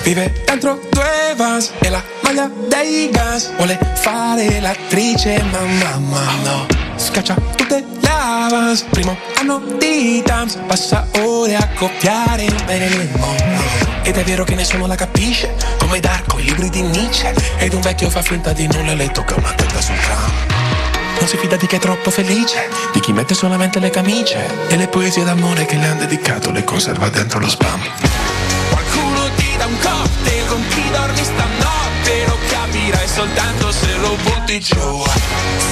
[0.05, 3.49] Vive dentro due vans e la maglia dei gas.
[3.55, 6.67] Vuole fare l'attrice ma mamma no.
[6.95, 10.59] Scaccia tutte le avance Primo anno di dance.
[10.67, 16.37] Passa ore a copiare Marilyn Monroe Ed è vero che nessuno la capisce Come Darko,
[16.37, 17.33] i libri di Nietzsche.
[17.57, 20.34] Ed un vecchio fa finta di nulla e le tocca una tenda sul tram
[21.25, 24.75] non si fida di chi è troppo felice, di chi mette solamente le camicie e
[24.75, 27.81] le poesie d'amore che le han dedicato le conserva dentro lo spam.
[28.69, 32.43] Qualcuno ti dà un cocktail con chi dormi stanotte, ok?
[33.07, 35.03] soltanto se lo butti giù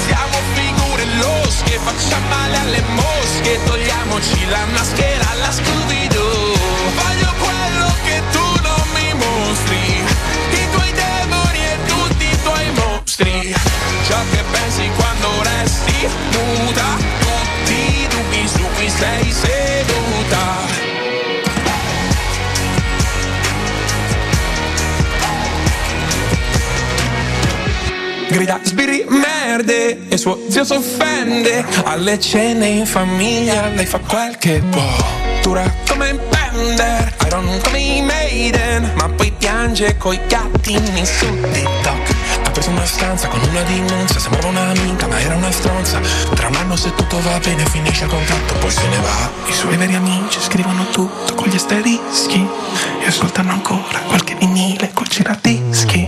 [0.08, 6.56] Siamo figure losche, facciamo male alle mosche Togliamoci la maschera alla Scooby-Doo
[6.96, 10.04] Voglio quello che tu non mi mostri
[10.52, 13.83] I tuoi demoni e tutti i tuoi mostri
[14.14, 16.84] Ciò che pensi quando resti muta.
[17.18, 20.42] Tutti i dubbi su cui sei seduta.
[28.30, 31.66] Grida sbirri merde e suo zio s'offende.
[31.86, 34.94] Alle cene in famiglia lei fa quel che può
[35.42, 38.92] Dura come Bender, Iron come i Maiden.
[38.94, 42.13] Ma poi piange coi gattini su TikTok
[42.54, 46.00] preso una stanza con una dimenza Sembrava un'amica ma era una stronza.
[46.34, 49.30] Tra un anno se tutto va bene finisce il contratto Poi se ne va.
[49.48, 52.48] I suoi veri amici scrivono tutto con gli asterischi
[53.02, 56.08] E ascoltano ancora qualche vinile col giradischi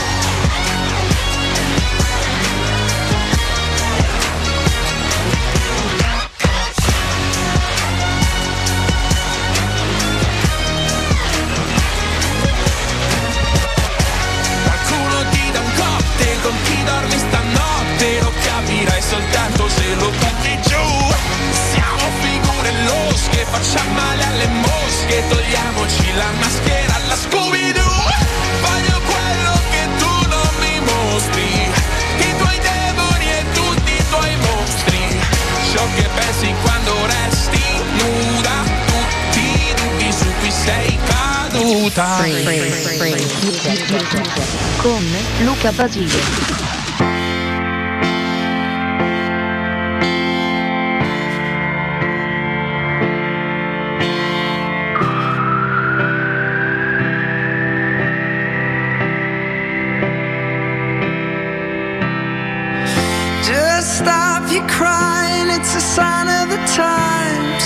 [66.75, 67.63] times.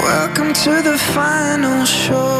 [0.00, 2.39] Welcome to the final show.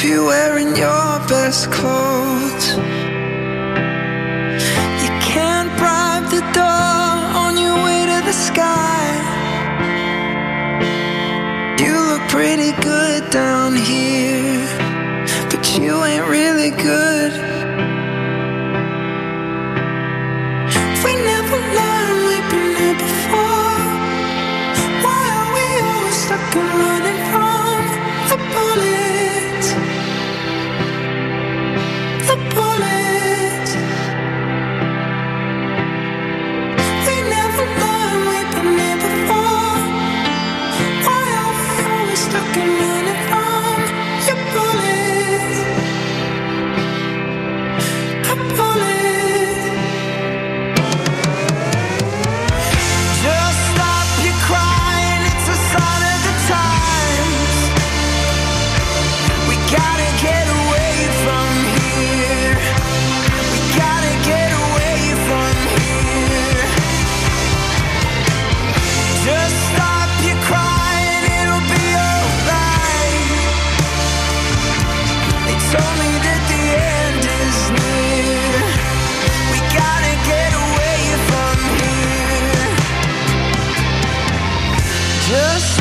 [0.00, 2.68] You're wearing your best clothes.
[5.02, 9.02] You can't bribe the door on your way to the sky.
[11.82, 14.68] You look pretty good down here,
[15.50, 17.17] but you ain't really good.
[85.28, 85.77] Just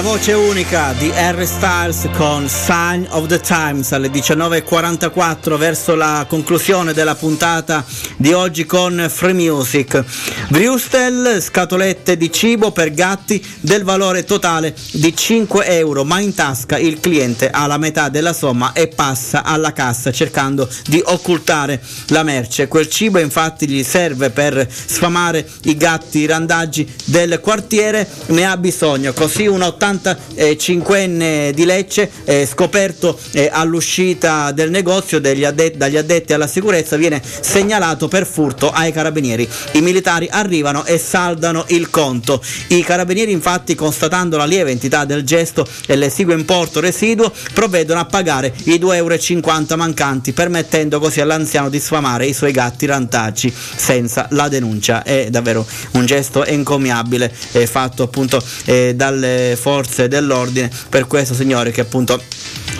[0.00, 6.24] La voce unica di Harry Styles con Sign of the Times alle 19.44 verso la
[6.26, 7.84] conclusione della puntata
[8.16, 10.02] di oggi con Free Music.
[10.48, 16.78] Brewstel, scatolette di cibo per gatti del valore totale di 5 euro, ma in tasca
[16.78, 22.22] il cliente ha la metà della somma e passa alla cassa cercando di occultare la
[22.22, 22.68] merce.
[22.68, 29.12] Quel cibo infatti gli serve per sfamare i gatti randaggi del quartiere, ne ha bisogno.
[29.12, 29.60] Così un
[29.92, 37.22] 85enne di Lecce, eh, scoperto eh, all'uscita del negozio addetti- dagli addetti alla sicurezza, viene
[37.22, 39.48] segnalato per furto ai carabinieri.
[39.72, 42.42] I militari arrivano e saldano il conto.
[42.68, 48.04] I carabinieri infatti constatando la lieve entità del gesto e l'esiguo importo residuo provvedono a
[48.04, 54.26] pagare i 2,50 euro mancanti permettendo così all'anziano di sfamare i suoi gatti rantaggi senza
[54.30, 55.02] la denuncia.
[55.02, 61.70] È davvero un gesto encomiabile eh, fatto appunto eh, dalle forze dell'ordine per questo signore
[61.70, 62.20] che appunto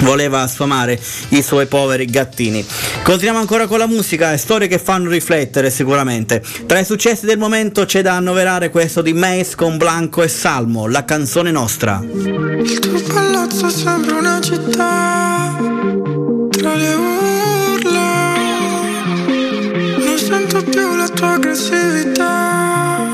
[0.00, 0.98] voleva sfamare
[1.30, 2.64] i suoi poveri gattini.
[3.02, 6.42] Continuiamo ancora con la musica storie che fanno riflettere sicuramente.
[6.66, 10.86] Tra i successi del momento c'è da annoverare questo di Mace con Blanco e Salmo,
[10.86, 12.00] la canzone nostra.
[12.02, 15.56] Il tuo palazzo sembra una città
[16.50, 18.34] tra le urla.
[19.98, 23.08] Non sento più la tua aggressività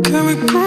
[0.00, 0.65] che mi culla.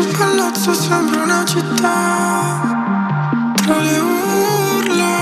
[0.00, 2.62] Tuo palazzo sembra una città
[3.54, 5.12] tra le urla.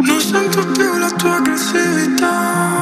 [0.00, 2.77] Non sento più la tua aggressività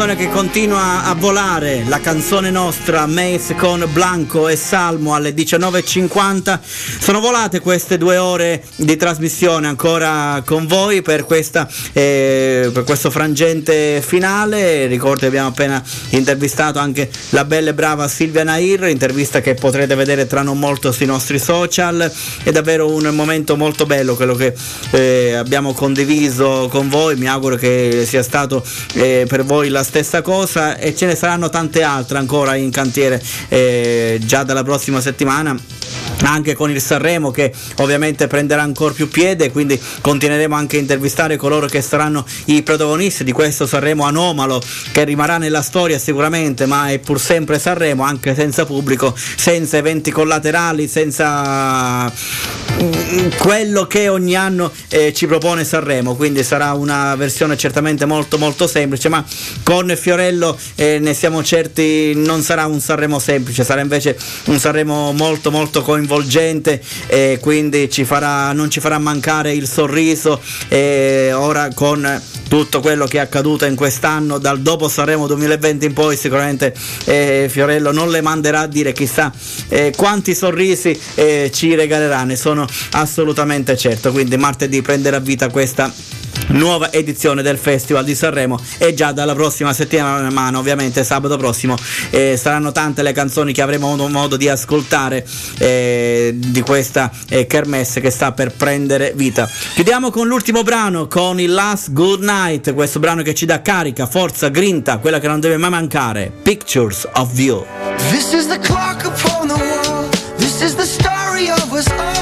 [0.00, 6.58] canzone che continua a volare, la canzone nostra, Mace con Blanco e Salmo alle 19.50.
[6.62, 13.10] Sono volate queste due ore di trasmissione ancora con voi per, questa, eh, per questo
[13.10, 14.86] frangente finale.
[14.86, 19.94] Ricordo che abbiamo appena intervistato anche la bella e brava Silvia Nair, intervista che potrete
[19.94, 22.10] vedere tra non molto sui nostri social.
[22.42, 24.54] È davvero un momento molto bello quello che
[24.92, 27.16] eh, abbiamo condiviso con voi.
[27.16, 28.64] Mi auguro che sia stato
[28.94, 33.22] eh, per voi la stessa cosa e ce ne saranno tante altre ancora in cantiere
[33.48, 35.56] eh, già dalla prossima settimana
[36.22, 41.36] anche con il Sanremo che ovviamente prenderà ancora più piede quindi continueremo anche a intervistare
[41.36, 44.62] coloro che saranno i protagonisti di questo Sanremo anomalo
[44.92, 50.10] che rimarrà nella storia sicuramente ma è pur sempre Sanremo anche senza pubblico senza eventi
[50.10, 56.14] collaterali senza mm, quello che ogni anno eh, ci propone Sanremo.
[56.14, 59.24] Quindi sarà una versione certamente molto molto semplice ma
[59.62, 64.16] con Fiorello eh, ne siamo certi non sarà un Sanremo semplice sarà invece
[64.46, 70.40] un Sanremo molto molto coinvolgente e quindi ci farà, non ci farà mancare il sorriso
[71.32, 74.38] ora con tutto quello che è accaduto in quest'anno.
[74.38, 76.74] Dal dopo Sanremo 2020 in poi sicuramente
[77.04, 79.32] eh, Fiorello non le manderà a dire chissà
[79.68, 84.12] eh, quanti sorrisi eh, ci regalerà ne sono assolutamente certo.
[84.12, 85.92] Quindi martedì prenderà vita questa
[86.48, 91.76] nuova edizione del Festival di Sanremo e già dalla prossima settimana ovviamente sabato prossimo
[92.10, 95.26] eh, saranno tante le canzoni che avremo modo, modo di ascoltare
[95.58, 99.48] eh, di questa eh, kermesse che sta per prendere vita.
[99.74, 104.06] Chiudiamo con l'ultimo brano con il Last Good Night questo brano che ci dà carica,
[104.06, 107.66] forza, grinta quella che non deve mai mancare Pictures of You
[108.10, 110.08] This is the clock upon the wall.
[110.38, 112.19] This is the story of us all.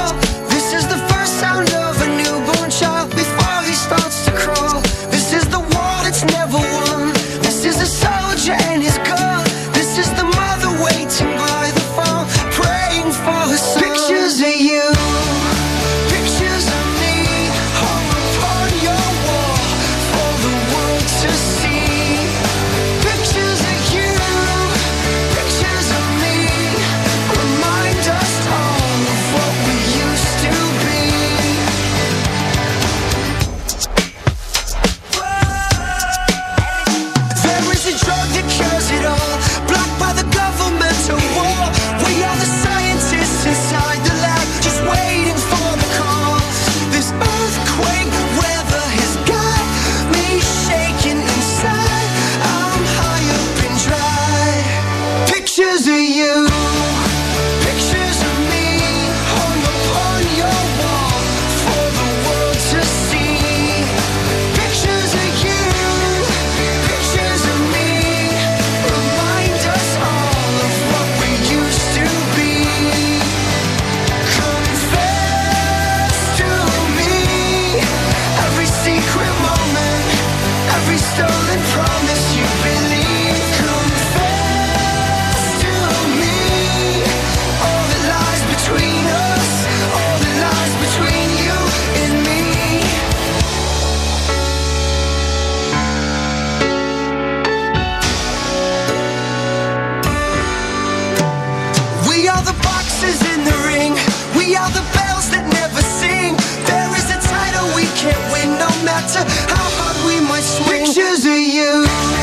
[108.99, 110.83] How hard we might swing.
[110.85, 112.18] Pictures of you.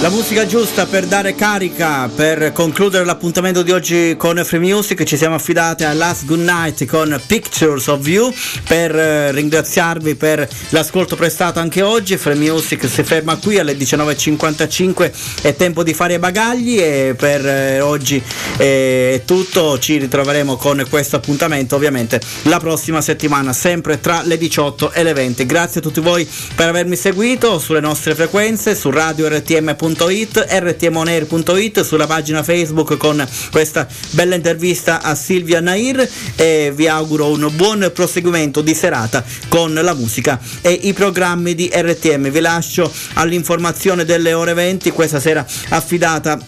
[0.00, 5.18] La musica giusta per dare carica, per concludere l'appuntamento di oggi con Free Music, ci
[5.18, 8.32] siamo affidati a Last Good Night con Pictures of You
[8.66, 12.16] per eh, ringraziarvi per l'ascolto prestato anche oggi.
[12.16, 15.12] Free Music si ferma qui alle 19.55,
[15.42, 18.22] è tempo di fare i bagagli e per eh, oggi
[18.56, 24.38] eh, è tutto, ci ritroveremo con questo appuntamento ovviamente la prossima settimana, sempre tra le
[24.38, 25.44] 18 e le 20.
[25.44, 32.06] Grazie a tutti voi per avermi seguito sulle nostre frequenze, su radio rtm.it, rtmonair.it, sulla
[32.06, 38.60] pagina Facebook con questa bella intervista a Silvia Nair e vi auguro un buon proseguimento
[38.60, 42.30] di serata con la musica e i programmi di RTM.
[42.30, 46.38] Vi lascio all'informazione delle ore 20, questa sera affidata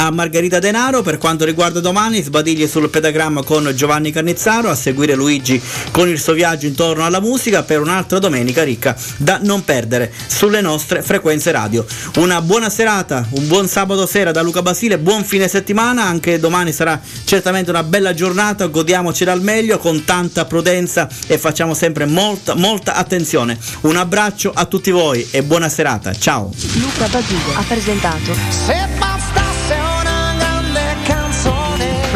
[0.00, 5.14] a Margherita Denaro per quanto riguarda domani sbadiglie sul pedagramma con Giovanni Cannizzaro a seguire
[5.14, 5.60] Luigi
[5.90, 10.60] con il suo viaggio intorno alla musica per un'altra domenica ricca da non perdere sulle
[10.60, 11.84] nostre frequenze radio.
[12.16, 16.72] Una buona serata un buon sabato sera da Luca Basile buon fine settimana anche domani
[16.72, 22.54] sarà certamente una bella giornata godiamocela al meglio con tanta prudenza e facciamo sempre molta
[22.54, 23.58] molta attenzione.
[23.80, 26.52] Un abbraccio a tutti voi e buona serata ciao.
[26.74, 29.57] Luca Basile ha presentato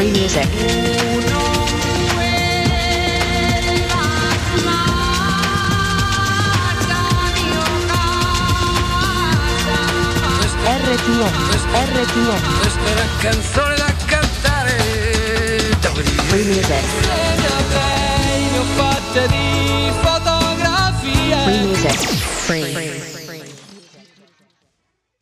[0.02, 0.48] Free Music.
[10.64, 11.22] RTM,
[11.72, 14.76] RTM, Questa è una canzone da cantare.
[16.26, 16.82] Free Music,
[21.44, 21.98] Free Music,
[22.44, 23.21] Free.